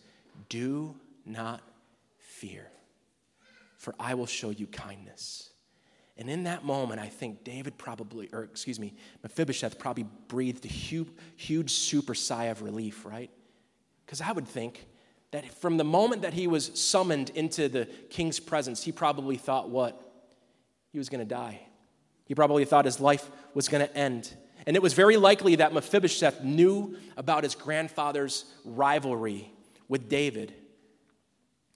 Do 0.48 0.96
not 1.24 1.62
fear, 2.18 2.66
for 3.78 3.94
I 3.98 4.14
will 4.14 4.26
show 4.26 4.50
you 4.50 4.66
kindness. 4.66 5.50
And 6.16 6.28
in 6.28 6.44
that 6.44 6.64
moment, 6.64 7.00
I 7.00 7.06
think 7.06 7.44
David 7.44 7.78
probably, 7.78 8.28
or 8.32 8.42
excuse 8.42 8.78
me, 8.78 8.92
Mephibosheth 9.22 9.78
probably 9.78 10.06
breathed 10.28 10.66
a 10.66 10.68
huge, 10.68 11.08
huge 11.36 11.70
super 11.70 12.14
sigh 12.14 12.44
of 12.46 12.60
relief, 12.60 13.06
right? 13.06 13.30
Because 14.10 14.22
I 14.22 14.32
would 14.32 14.48
think 14.48 14.88
that 15.30 15.54
from 15.54 15.76
the 15.76 15.84
moment 15.84 16.22
that 16.22 16.34
he 16.34 16.48
was 16.48 16.72
summoned 16.74 17.30
into 17.36 17.68
the 17.68 17.84
king's 18.08 18.40
presence, 18.40 18.82
he 18.82 18.90
probably 18.90 19.36
thought 19.36 19.70
what? 19.70 20.02
He 20.90 20.98
was 20.98 21.08
going 21.08 21.20
to 21.20 21.24
die. 21.24 21.60
He 22.24 22.34
probably 22.34 22.64
thought 22.64 22.86
his 22.86 22.98
life 22.98 23.30
was 23.54 23.68
going 23.68 23.86
to 23.86 23.96
end. 23.96 24.34
And 24.66 24.74
it 24.74 24.82
was 24.82 24.94
very 24.94 25.16
likely 25.16 25.54
that 25.54 25.72
Mephibosheth 25.72 26.42
knew 26.42 26.96
about 27.16 27.44
his 27.44 27.54
grandfather's 27.54 28.46
rivalry 28.64 29.52
with 29.86 30.08
David. 30.08 30.54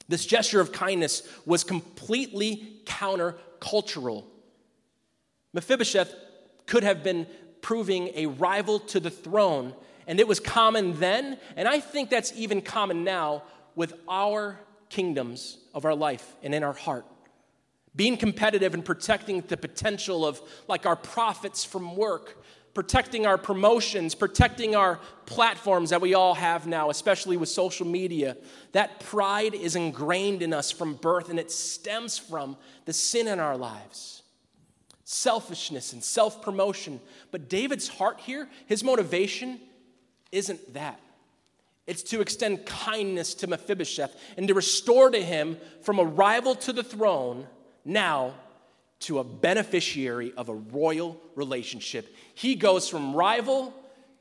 This 0.08 0.26
gesture 0.26 0.60
of 0.60 0.72
kindness 0.72 1.22
was 1.46 1.62
completely 1.62 2.80
countercultural. 2.84 4.24
Mephibosheth 5.52 6.12
could 6.66 6.82
have 6.82 7.04
been 7.04 7.28
proving 7.62 8.10
a 8.16 8.26
rival 8.26 8.80
to 8.80 8.98
the 8.98 9.10
throne, 9.10 9.72
and 10.06 10.20
it 10.20 10.28
was 10.28 10.40
common 10.40 10.98
then, 10.98 11.38
and 11.56 11.68
I 11.68 11.80
think 11.80 12.10
that's 12.10 12.32
even 12.36 12.60
common 12.60 13.04
now 13.04 13.42
with 13.74 13.94
our 14.08 14.60
kingdoms 14.88 15.58
of 15.74 15.84
our 15.84 15.94
life 15.94 16.36
and 16.42 16.54
in 16.54 16.62
our 16.62 16.72
heart. 16.72 17.04
Being 17.96 18.16
competitive 18.16 18.74
and 18.74 18.84
protecting 18.84 19.40
the 19.42 19.56
potential 19.56 20.26
of, 20.26 20.40
like, 20.68 20.86
our 20.86 20.96
profits 20.96 21.64
from 21.64 21.96
work 21.96 22.44
protecting 22.74 23.24
our 23.24 23.38
promotions, 23.38 24.14
protecting 24.14 24.74
our 24.74 24.98
platforms 25.26 25.90
that 25.90 26.00
we 26.00 26.12
all 26.12 26.34
have 26.34 26.66
now, 26.66 26.90
especially 26.90 27.36
with 27.36 27.48
social 27.48 27.86
media. 27.86 28.36
That 28.72 29.00
pride 29.00 29.54
is 29.54 29.76
ingrained 29.76 30.42
in 30.42 30.52
us 30.52 30.72
from 30.72 30.94
birth 30.94 31.30
and 31.30 31.38
it 31.38 31.52
stems 31.52 32.18
from 32.18 32.56
the 32.84 32.92
sin 32.92 33.28
in 33.28 33.38
our 33.40 33.56
lives 33.56 34.22
selfishness 35.06 35.92
and 35.92 36.02
self 36.02 36.42
promotion. 36.42 37.00
But 37.30 37.48
David's 37.48 37.88
heart 37.88 38.20
here, 38.20 38.48
his 38.66 38.82
motivation 38.82 39.60
isn't 40.34 40.74
that. 40.74 41.00
It's 41.86 42.02
to 42.04 42.20
extend 42.20 42.66
kindness 42.66 43.34
to 43.34 43.46
Mephibosheth 43.46 44.16
and 44.36 44.48
to 44.48 44.54
restore 44.54 45.10
to 45.10 45.22
him 45.22 45.58
from 45.82 45.98
a 45.98 46.04
rival 46.04 46.54
to 46.56 46.72
the 46.72 46.82
throne 46.82 47.46
now 47.84 48.34
to 49.00 49.18
a 49.18 49.24
beneficiary 49.24 50.32
of 50.36 50.48
a 50.48 50.54
royal 50.54 51.20
relationship. 51.34 52.14
He 52.34 52.54
goes 52.54 52.88
from 52.88 53.14
rival 53.14 53.74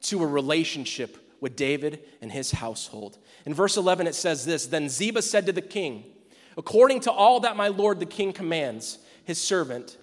to 0.03 0.21
a 0.21 0.27
relationship 0.27 1.17
with 1.39 1.55
David 1.55 1.99
and 2.21 2.31
his 2.31 2.51
household. 2.51 3.17
In 3.45 3.53
verse 3.53 3.77
11, 3.77 4.07
it 4.07 4.15
says 4.15 4.45
this 4.45 4.65
Then 4.65 4.89
Ziba 4.89 5.21
said 5.21 5.45
to 5.45 5.53
the 5.53 5.61
king, 5.61 6.03
According 6.57 7.01
to 7.01 7.11
all 7.11 7.39
that 7.41 7.55
my 7.55 7.69
lord 7.69 7.99
the 7.99 8.05
king 8.05 8.33
commands 8.33 8.99
his 9.23 9.41
servant, 9.41 9.97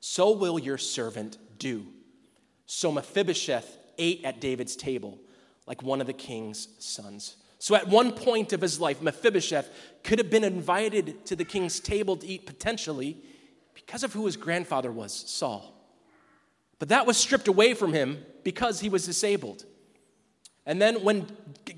so 0.00 0.32
will 0.32 0.58
your 0.58 0.78
servant 0.78 1.38
do. 1.58 1.86
So 2.66 2.92
Mephibosheth 2.92 3.78
ate 3.98 4.24
at 4.24 4.40
David's 4.40 4.76
table 4.76 5.18
like 5.66 5.82
one 5.82 6.00
of 6.00 6.06
the 6.06 6.12
king's 6.12 6.68
sons. 6.78 7.36
So 7.58 7.74
at 7.74 7.88
one 7.88 8.12
point 8.12 8.52
of 8.52 8.60
his 8.60 8.80
life, 8.80 9.00
Mephibosheth 9.00 9.70
could 10.04 10.18
have 10.18 10.30
been 10.30 10.44
invited 10.44 11.24
to 11.26 11.36
the 11.36 11.44
king's 11.44 11.80
table 11.80 12.16
to 12.16 12.26
eat 12.26 12.46
potentially 12.46 13.16
because 13.74 14.02
of 14.02 14.12
who 14.12 14.26
his 14.26 14.36
grandfather 14.36 14.92
was, 14.92 15.12
Saul. 15.12 15.74
But 16.78 16.90
that 16.90 17.06
was 17.06 17.16
stripped 17.16 17.48
away 17.48 17.74
from 17.74 17.92
him 17.92 18.24
because 18.44 18.80
he 18.80 18.88
was 18.88 19.06
disabled. 19.06 19.64
And 20.66 20.80
then 20.82 21.02
when 21.02 21.26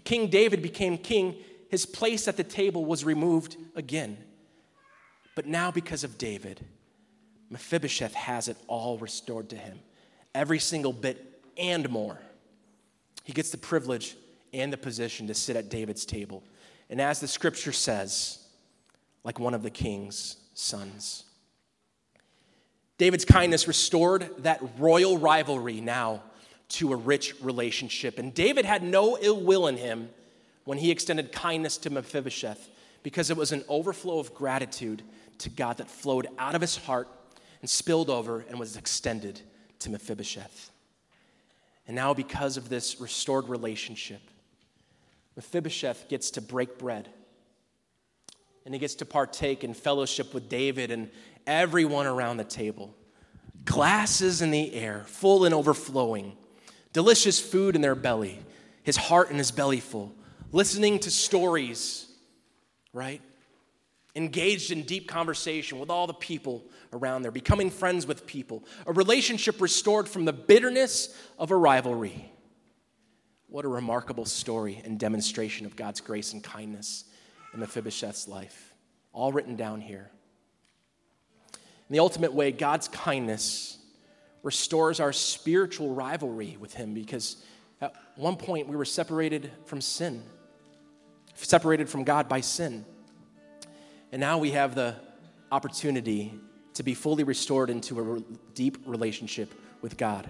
King 0.04 0.28
David 0.28 0.62
became 0.62 0.98
king, 0.98 1.36
his 1.68 1.86
place 1.86 2.26
at 2.26 2.36
the 2.36 2.44
table 2.44 2.84
was 2.84 3.04
removed 3.04 3.56
again. 3.76 4.16
But 5.34 5.46
now, 5.46 5.70
because 5.70 6.02
of 6.02 6.18
David, 6.18 6.64
Mephibosheth 7.50 8.14
has 8.14 8.48
it 8.48 8.56
all 8.66 8.98
restored 8.98 9.50
to 9.50 9.56
him 9.56 9.78
every 10.34 10.58
single 10.58 10.92
bit 10.92 11.42
and 11.56 11.88
more. 11.88 12.18
He 13.28 13.34
gets 13.34 13.50
the 13.50 13.58
privilege 13.58 14.16
and 14.54 14.72
the 14.72 14.78
position 14.78 15.26
to 15.26 15.34
sit 15.34 15.54
at 15.54 15.68
David's 15.68 16.06
table. 16.06 16.42
And 16.88 16.98
as 16.98 17.20
the 17.20 17.28
scripture 17.28 17.72
says, 17.72 18.38
like 19.22 19.38
one 19.38 19.52
of 19.52 19.62
the 19.62 19.68
king's 19.68 20.38
sons. 20.54 21.24
David's 22.96 23.26
kindness 23.26 23.68
restored 23.68 24.30
that 24.38 24.62
royal 24.78 25.18
rivalry 25.18 25.82
now 25.82 26.22
to 26.70 26.90
a 26.90 26.96
rich 26.96 27.34
relationship. 27.42 28.18
And 28.18 28.32
David 28.32 28.64
had 28.64 28.82
no 28.82 29.18
ill 29.20 29.42
will 29.42 29.66
in 29.66 29.76
him 29.76 30.08
when 30.64 30.78
he 30.78 30.90
extended 30.90 31.30
kindness 31.30 31.76
to 31.76 31.90
Mephibosheth 31.90 32.70
because 33.02 33.28
it 33.28 33.36
was 33.36 33.52
an 33.52 33.62
overflow 33.68 34.20
of 34.20 34.32
gratitude 34.32 35.02
to 35.36 35.50
God 35.50 35.76
that 35.76 35.90
flowed 35.90 36.28
out 36.38 36.54
of 36.54 36.62
his 36.62 36.76
heart 36.78 37.08
and 37.60 37.68
spilled 37.68 38.08
over 38.08 38.46
and 38.48 38.58
was 38.58 38.78
extended 38.78 39.42
to 39.80 39.90
Mephibosheth. 39.90 40.70
And 41.88 41.96
now, 41.96 42.14
because 42.14 42.56
of 42.56 42.68
this 42.68 43.00
restored 43.00 43.48
relationship, 43.48 44.20
Mephibosheth 45.36 46.08
gets 46.08 46.30
to 46.32 46.40
break 46.40 46.78
bread 46.78 47.08
and 48.66 48.74
he 48.74 48.78
gets 48.78 48.96
to 48.96 49.06
partake 49.06 49.64
in 49.64 49.72
fellowship 49.72 50.34
with 50.34 50.50
David 50.50 50.90
and 50.90 51.08
everyone 51.46 52.06
around 52.06 52.36
the 52.36 52.44
table. 52.44 52.94
Glasses 53.64 54.42
in 54.42 54.50
the 54.50 54.74
air, 54.74 55.04
full 55.06 55.46
and 55.46 55.54
overflowing, 55.54 56.36
delicious 56.92 57.40
food 57.40 57.74
in 57.74 57.80
their 57.80 57.94
belly, 57.94 58.38
his 58.82 58.98
heart 58.98 59.30
and 59.30 59.38
his 59.38 59.50
belly 59.50 59.80
full, 59.80 60.14
listening 60.52 60.98
to 60.98 61.10
stories, 61.10 62.06
right? 62.92 63.22
Engaged 64.18 64.72
in 64.72 64.82
deep 64.82 65.06
conversation 65.06 65.78
with 65.78 65.90
all 65.90 66.08
the 66.08 66.12
people 66.12 66.64
around 66.92 67.22
there, 67.22 67.30
becoming 67.30 67.70
friends 67.70 68.04
with 68.04 68.26
people, 68.26 68.64
a 68.84 68.92
relationship 68.92 69.60
restored 69.60 70.08
from 70.08 70.24
the 70.24 70.32
bitterness 70.32 71.16
of 71.38 71.52
a 71.52 71.56
rivalry. 71.56 72.28
What 73.46 73.64
a 73.64 73.68
remarkable 73.68 74.24
story 74.24 74.82
and 74.84 74.98
demonstration 74.98 75.66
of 75.66 75.76
God's 75.76 76.00
grace 76.00 76.32
and 76.32 76.42
kindness 76.42 77.04
in 77.54 77.60
Mephibosheth's 77.60 78.26
life. 78.26 78.74
All 79.12 79.30
written 79.30 79.54
down 79.54 79.80
here. 79.80 80.10
In 81.54 81.92
the 81.92 82.00
ultimate 82.00 82.34
way, 82.34 82.50
God's 82.50 82.88
kindness 82.88 83.78
restores 84.42 84.98
our 84.98 85.12
spiritual 85.12 85.94
rivalry 85.94 86.56
with 86.58 86.74
Him 86.74 86.92
because 86.92 87.36
at 87.80 87.94
one 88.16 88.34
point 88.34 88.66
we 88.66 88.74
were 88.74 88.84
separated 88.84 89.52
from 89.64 89.80
sin. 89.80 90.24
separated 91.36 91.88
from 91.88 92.02
God 92.02 92.28
by 92.28 92.40
sin. 92.40 92.84
And 94.12 94.20
now 94.20 94.38
we 94.38 94.52
have 94.52 94.74
the 94.74 94.96
opportunity 95.52 96.34
to 96.74 96.82
be 96.82 96.94
fully 96.94 97.24
restored 97.24 97.70
into 97.70 98.16
a 98.16 98.20
deep 98.54 98.78
relationship 98.86 99.52
with 99.82 99.96
God 99.96 100.28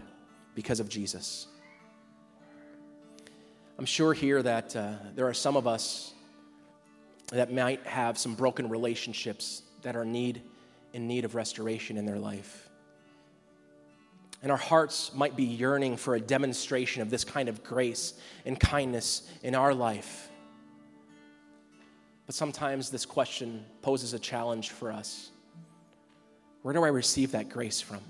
because 0.55 0.81
of 0.81 0.89
Jesus. 0.89 1.47
I'm 3.79 3.85
sure 3.85 4.13
here 4.13 4.43
that 4.43 4.75
uh, 4.75 4.95
there 5.15 5.29
are 5.29 5.35
some 5.35 5.57
of 5.57 5.67
us 5.67 6.13
that 7.31 7.53
might 7.53 7.87
have 7.87 8.19
some 8.19 8.35
broken 8.35 8.69
relationships 8.69 9.63
that 9.83 9.95
are 9.95 10.05
need 10.05 10.43
in 10.93 11.07
need 11.07 11.25
of 11.25 11.35
restoration 11.35 11.97
in 11.97 12.07
their 12.07 12.19
life. 12.19 12.69
And 14.43 14.51
our 14.51 14.59
hearts 14.59 15.13
might 15.15 15.37
be 15.37 15.45
yearning 15.45 15.97
for 15.97 16.15
a 16.15 16.21
demonstration 16.21 17.03
of 17.03 17.11
this 17.11 17.25
kind 17.25 17.49
of 17.49 17.63
grace 17.63 18.15
and 18.47 18.59
kindness 18.59 19.31
in 19.43 19.55
our 19.55 19.75
life. 19.75 20.28
But 22.29 22.35
sometimes 22.35 22.91
this 22.91 23.07
question 23.07 23.65
poses 23.81 24.13
a 24.13 24.19
challenge 24.19 24.69
for 24.69 24.93
us. 24.93 25.31
Where 26.61 26.75
do 26.75 26.85
I 26.85 26.89
receive 26.89 27.33
that 27.33 27.49
grace 27.49 27.81
from? 27.81 28.01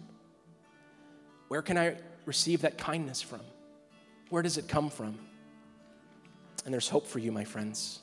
Where 1.46 1.62
can 1.62 1.78
I 1.78 1.94
receive 2.26 2.62
that 2.62 2.76
kindness 2.76 3.22
from? 3.22 3.42
Where 4.30 4.42
does 4.42 4.58
it 4.58 4.66
come 4.66 4.90
from? 4.90 5.16
And 6.64 6.74
there's 6.74 6.88
hope 6.88 7.06
for 7.06 7.20
you, 7.20 7.30
my 7.30 7.44
friends. 7.44 8.00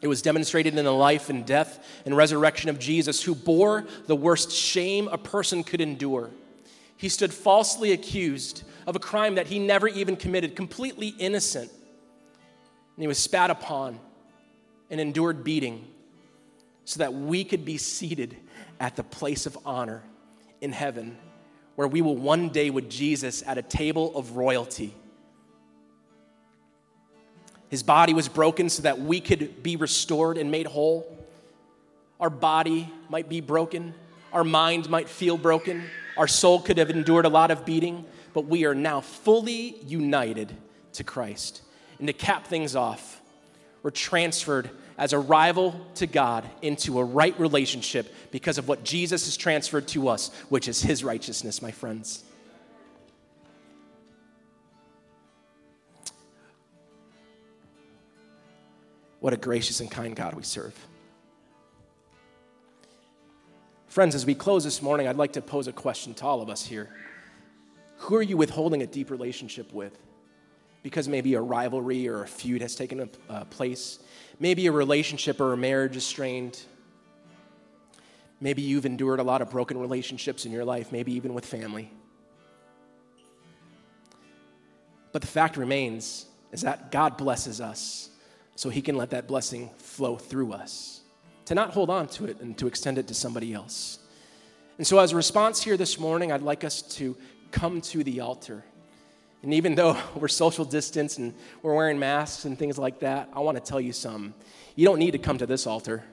It 0.00 0.06
was 0.06 0.22
demonstrated 0.22 0.78
in 0.78 0.84
the 0.84 0.92
life 0.92 1.28
and 1.28 1.44
death 1.44 1.84
and 2.06 2.16
resurrection 2.16 2.70
of 2.70 2.78
Jesus, 2.78 3.20
who 3.20 3.34
bore 3.34 3.88
the 4.06 4.14
worst 4.14 4.52
shame 4.52 5.08
a 5.08 5.18
person 5.18 5.64
could 5.64 5.80
endure. 5.80 6.30
He 6.96 7.08
stood 7.08 7.34
falsely 7.34 7.90
accused 7.90 8.62
of 8.86 8.94
a 8.94 9.00
crime 9.00 9.34
that 9.34 9.48
he 9.48 9.58
never 9.58 9.88
even 9.88 10.14
committed, 10.14 10.54
completely 10.54 11.08
innocent. 11.08 11.68
And 11.72 13.02
he 13.02 13.08
was 13.08 13.18
spat 13.18 13.50
upon 13.50 13.98
and 14.90 15.00
endured 15.00 15.44
beating 15.44 15.86
so 16.84 16.98
that 16.98 17.14
we 17.14 17.44
could 17.44 17.64
be 17.64 17.78
seated 17.78 18.36
at 18.80 18.96
the 18.96 19.04
place 19.04 19.46
of 19.46 19.56
honor 19.64 20.02
in 20.60 20.72
heaven, 20.72 21.16
where 21.76 21.86
we 21.86 22.02
will 22.02 22.16
one 22.16 22.48
day 22.48 22.70
with 22.70 22.90
Jesus 22.90 23.42
at 23.46 23.58
a 23.58 23.62
table 23.62 24.14
of 24.16 24.36
royalty. 24.36 24.94
His 27.68 27.84
body 27.84 28.12
was 28.12 28.28
broken 28.28 28.68
so 28.68 28.82
that 28.82 28.98
we 29.00 29.20
could 29.20 29.62
be 29.62 29.76
restored 29.76 30.36
and 30.36 30.50
made 30.50 30.66
whole. 30.66 31.06
Our 32.18 32.30
body 32.30 32.92
might 33.08 33.28
be 33.28 33.40
broken, 33.40 33.94
our 34.32 34.44
mind 34.44 34.90
might 34.90 35.08
feel 35.08 35.38
broken, 35.38 35.84
our 36.16 36.26
soul 36.26 36.60
could 36.60 36.78
have 36.78 36.90
endured 36.90 37.24
a 37.24 37.28
lot 37.30 37.50
of 37.50 37.64
beating, 37.64 38.04
but 38.34 38.46
we 38.46 38.64
are 38.64 38.74
now 38.74 39.00
fully 39.00 39.76
united 39.86 40.54
to 40.94 41.04
Christ. 41.04 41.62
And 41.98 42.08
to 42.08 42.12
cap 42.12 42.46
things 42.46 42.74
off, 42.74 43.19
we're 43.82 43.90
transferred 43.90 44.70
as 44.98 45.12
a 45.12 45.18
rival 45.18 45.80
to 45.94 46.06
God 46.06 46.48
into 46.60 46.98
a 46.98 47.04
right 47.04 47.38
relationship 47.40 48.12
because 48.30 48.58
of 48.58 48.68
what 48.68 48.84
Jesus 48.84 49.24
has 49.24 49.36
transferred 49.36 49.88
to 49.88 50.08
us, 50.08 50.30
which 50.50 50.68
is 50.68 50.82
his 50.82 51.02
righteousness, 51.02 51.62
my 51.62 51.70
friends. 51.70 52.22
What 59.20 59.32
a 59.32 59.36
gracious 59.36 59.80
and 59.80 59.90
kind 59.90 60.16
God 60.16 60.34
we 60.34 60.42
serve. 60.42 60.74
Friends, 63.86 64.14
as 64.14 64.24
we 64.24 64.34
close 64.34 64.64
this 64.64 64.82
morning, 64.82 65.08
I'd 65.08 65.16
like 65.16 65.32
to 65.32 65.42
pose 65.42 65.66
a 65.66 65.72
question 65.72 66.14
to 66.14 66.24
all 66.24 66.40
of 66.40 66.48
us 66.48 66.64
here. 66.64 66.90
Who 67.98 68.16
are 68.16 68.22
you 68.22 68.36
withholding 68.36 68.82
a 68.82 68.86
deep 68.86 69.10
relationship 69.10 69.72
with? 69.72 69.98
Because 70.82 71.08
maybe 71.08 71.34
a 71.34 71.40
rivalry 71.40 72.08
or 72.08 72.22
a 72.22 72.26
feud 72.26 72.62
has 72.62 72.74
taken 72.74 73.00
a, 73.00 73.08
a 73.28 73.44
place. 73.44 73.98
Maybe 74.38 74.66
a 74.66 74.72
relationship 74.72 75.40
or 75.40 75.52
a 75.52 75.56
marriage 75.56 75.96
is 75.96 76.04
strained. 76.04 76.60
Maybe 78.40 78.62
you've 78.62 78.86
endured 78.86 79.20
a 79.20 79.22
lot 79.22 79.42
of 79.42 79.50
broken 79.50 79.78
relationships 79.78 80.46
in 80.46 80.52
your 80.52 80.64
life, 80.64 80.92
maybe 80.92 81.12
even 81.12 81.34
with 81.34 81.44
family. 81.44 81.90
But 85.12 85.20
the 85.22 85.28
fact 85.28 85.56
remains 85.56 86.26
is 86.52 86.62
that 86.62 86.90
God 86.90 87.16
blesses 87.16 87.60
us 87.60 88.10
so 88.56 88.70
He 88.70 88.82
can 88.82 88.96
let 88.96 89.10
that 89.10 89.26
blessing 89.26 89.70
flow 89.76 90.16
through 90.16 90.52
us, 90.52 91.00
to 91.46 91.54
not 91.54 91.70
hold 91.70 91.90
on 91.90 92.08
to 92.08 92.26
it 92.26 92.40
and 92.40 92.56
to 92.58 92.66
extend 92.66 92.98
it 92.98 93.08
to 93.08 93.14
somebody 93.14 93.52
else. 93.52 93.98
And 94.78 94.86
so, 94.86 94.98
as 94.98 95.12
a 95.12 95.16
response 95.16 95.62
here 95.62 95.76
this 95.76 95.98
morning, 95.98 96.32
I'd 96.32 96.42
like 96.42 96.64
us 96.64 96.80
to 96.96 97.16
come 97.50 97.80
to 97.82 98.02
the 98.02 98.20
altar. 98.20 98.64
And 99.42 99.54
even 99.54 99.74
though 99.74 99.96
we're 100.14 100.28
social 100.28 100.64
distance 100.64 101.18
and 101.18 101.34
we're 101.62 101.74
wearing 101.74 101.98
masks 101.98 102.44
and 102.44 102.58
things 102.58 102.78
like 102.78 103.00
that, 103.00 103.28
I 103.32 103.40
want 103.40 103.56
to 103.56 103.62
tell 103.62 103.80
you 103.80 103.92
some. 103.92 104.34
You 104.76 104.86
don't 104.86 104.98
need 104.98 105.12
to 105.12 105.18
come 105.18 105.38
to 105.38 105.46
this 105.46 105.66
altar. 105.66 106.04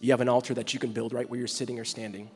You 0.00 0.12
have 0.12 0.20
an 0.20 0.28
altar 0.28 0.54
that 0.54 0.74
you 0.74 0.80
can 0.80 0.92
build 0.92 1.12
right 1.12 1.28
where 1.28 1.38
you're 1.38 1.46
sitting 1.46 1.78
or 1.78 1.84
standing. 1.84 2.30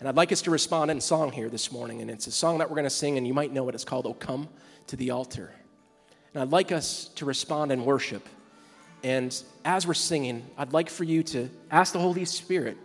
And 0.00 0.08
I'd 0.08 0.16
like 0.16 0.32
us 0.32 0.42
to 0.42 0.50
respond 0.50 0.90
in 0.90 1.00
song 1.00 1.30
here 1.30 1.48
this 1.48 1.70
morning. 1.70 2.00
And 2.00 2.10
it's 2.10 2.26
a 2.26 2.32
song 2.32 2.58
that 2.58 2.68
we're 2.68 2.76
going 2.76 2.84
to 2.84 2.90
sing, 2.90 3.16
and 3.16 3.26
you 3.26 3.32
might 3.32 3.52
know 3.52 3.68
it. 3.68 3.74
It's 3.74 3.84
called 3.84 4.06
Oh 4.06 4.14
Come 4.14 4.48
to 4.88 4.96
the 4.96 5.10
Altar. 5.10 5.52
And 6.32 6.42
I'd 6.42 6.50
like 6.50 6.72
us 6.72 7.08
to 7.14 7.24
respond 7.24 7.70
in 7.70 7.84
worship. 7.84 8.28
And 9.04 9.40
as 9.64 9.86
we're 9.86 9.94
singing, 9.94 10.44
I'd 10.58 10.72
like 10.72 10.90
for 10.90 11.04
you 11.04 11.22
to 11.24 11.48
ask 11.70 11.92
the 11.92 12.00
Holy 12.00 12.24
Spirit 12.24 12.76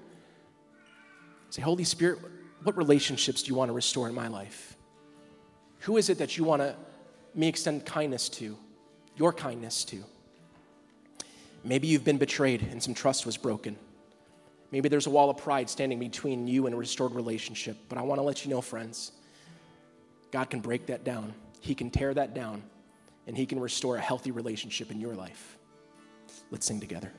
say, 1.50 1.62
Holy 1.62 1.84
Spirit, 1.84 2.20
what 2.64 2.78
relationships 2.78 3.44
do 3.44 3.50
you 3.50 3.56
want 3.56 3.70
to 3.70 3.74
restore 3.74 4.08
in 4.08 4.16
my 4.16 4.28
life? 4.28 4.76
Who 5.80 5.98
is 5.98 6.10
it 6.10 6.18
that 6.18 6.38
you 6.38 6.44
want 6.44 6.62
to 6.62 6.76
me 7.36 7.48
extend 7.48 7.86
kindness 7.86 8.30
to, 8.30 8.58
your 9.16 9.34
kindness 9.34 9.84
to? 9.86 10.04
Maybe 11.64 11.88
you've 11.88 12.04
been 12.04 12.18
betrayed 12.18 12.62
and 12.72 12.82
some 12.82 12.94
trust 12.94 13.26
was 13.26 13.38
broken. 13.38 13.76
Maybe 14.72 14.88
there's 14.88 15.08
a 15.08 15.10
wall 15.10 15.30
of 15.30 15.38
pride 15.38 15.70
standing 15.70 16.00
between 16.00 16.48
you 16.48 16.66
and 16.66 16.76
a 16.76 16.78
restored 16.78 17.14
relationship. 17.14 17.78
But 17.90 17.98
I 17.98 18.02
want 18.02 18.20
to 18.20 18.24
let 18.24 18.46
you 18.46 18.52
know, 18.52 18.62
friends, 18.62 19.12
God 20.32 20.50
can 20.50 20.60
break 20.60 20.86
that 20.88 21.04
down. 21.04 21.34
He 21.60 21.76
can 21.76 21.90
tear 21.90 22.14
that 22.14 22.34
down 22.34 22.62
and 23.28 23.36
He 23.36 23.46
can 23.46 23.60
restore 23.60 23.98
a 23.98 24.02
healthy 24.02 24.32
relationship 24.32 24.92
in 24.92 25.00
your 25.00 25.16
life. 25.16 25.58
Let's 26.52 26.66
sing 26.66 26.80
together. 26.80 27.12